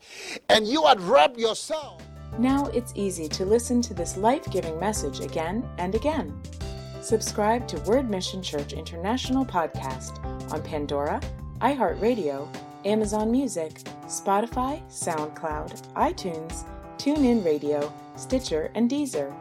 and 0.50 0.66
you 0.66 0.86
had 0.86 1.02
wrapped 1.02 1.38
yourself. 1.38 2.02
Now 2.40 2.66
it's 2.68 2.94
easy 2.96 3.28
to 3.30 3.46
listen 3.46 3.82
to 3.84 3.94
this 3.94 4.18
life 4.18 4.50
giving 4.50 4.80
message 4.80 5.20
again 5.20 5.68
and 5.78 5.94
again. 5.94 6.42
Subscribe 7.04 7.68
to 7.68 7.80
Word 7.82 8.10
Mission 8.10 8.42
Church 8.42 8.72
International 8.72 9.46
podcast 9.46 10.24
on 10.54 10.64
Pandora, 10.64 11.20
iHeartRadio, 11.60 12.48
Amazon 12.86 13.30
Music, 13.30 13.74
Spotify, 14.06 14.82
SoundCloud, 14.90 15.82
iTunes, 15.96 16.64
TuneIn 16.98 17.44
Radio, 17.44 17.92
Stitcher, 18.16 18.72
and 18.76 18.90
Deezer. 18.90 19.36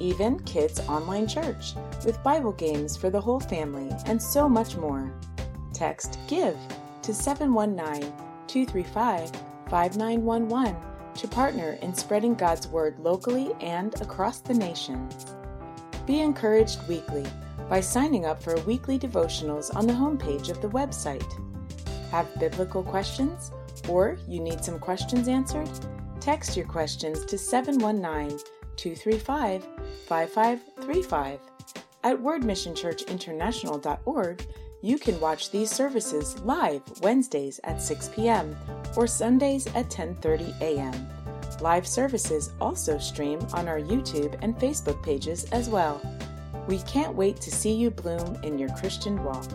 even 0.00 0.38
Kids 0.40 0.80
Online 0.80 1.26
Church 1.26 1.72
with 2.04 2.22
Bible 2.22 2.52
games 2.52 2.94
for 2.94 3.08
the 3.08 3.20
whole 3.20 3.40
family, 3.40 3.90
and 4.04 4.20
so 4.20 4.50
much 4.50 4.76
more. 4.76 5.10
Text 5.72 6.18
GIVE 6.28 6.58
to 7.00 7.14
719 7.14 8.12
235 8.48 9.30
5911 9.70 10.76
to 11.14 11.26
partner 11.28 11.78
in 11.80 11.94
spreading 11.94 12.34
God's 12.34 12.68
Word 12.68 12.98
locally 12.98 13.54
and 13.60 13.98
across 14.02 14.40
the 14.40 14.52
nation. 14.52 15.08
Be 16.04 16.20
encouraged 16.20 16.86
weekly 16.86 17.24
by 17.68 17.80
signing 17.80 18.26
up 18.26 18.40
for 18.42 18.58
weekly 18.60 18.98
devotionals 18.98 19.74
on 19.74 19.86
the 19.86 19.92
homepage 19.92 20.48
of 20.50 20.62
the 20.62 20.68
website. 20.68 21.26
Have 22.10 22.38
biblical 22.38 22.82
questions 22.82 23.50
or 23.88 24.18
you 24.26 24.40
need 24.40 24.64
some 24.64 24.78
questions 24.78 25.28
answered? 25.28 25.68
Text 26.20 26.56
your 26.56 26.66
questions 26.66 27.26
to 27.26 27.36
719 27.38 28.38
235 28.76 29.66
5535. 30.06 31.40
At 32.04 32.16
wordmissionchurchinternational.org, 32.16 34.46
you 34.80 34.96
can 34.98 35.20
watch 35.20 35.50
these 35.50 35.70
services 35.70 36.40
live 36.42 36.82
Wednesdays 37.02 37.58
at 37.64 37.82
6 37.82 38.10
p.m. 38.14 38.56
or 38.96 39.08
Sundays 39.08 39.66
at 39.68 39.88
10:30 39.90 40.60
a.m. 40.60 41.08
Live 41.60 41.86
services 41.86 42.52
also 42.60 42.98
stream 42.98 43.40
on 43.52 43.66
our 43.66 43.80
YouTube 43.80 44.38
and 44.42 44.56
Facebook 44.56 45.02
pages 45.02 45.44
as 45.50 45.68
well. 45.68 46.00
We 46.68 46.80
can't 46.80 47.14
wait 47.14 47.40
to 47.40 47.50
see 47.50 47.72
you 47.72 47.90
bloom 47.90 48.38
in 48.42 48.58
your 48.58 48.68
Christian 48.76 49.24
walk. 49.24 49.50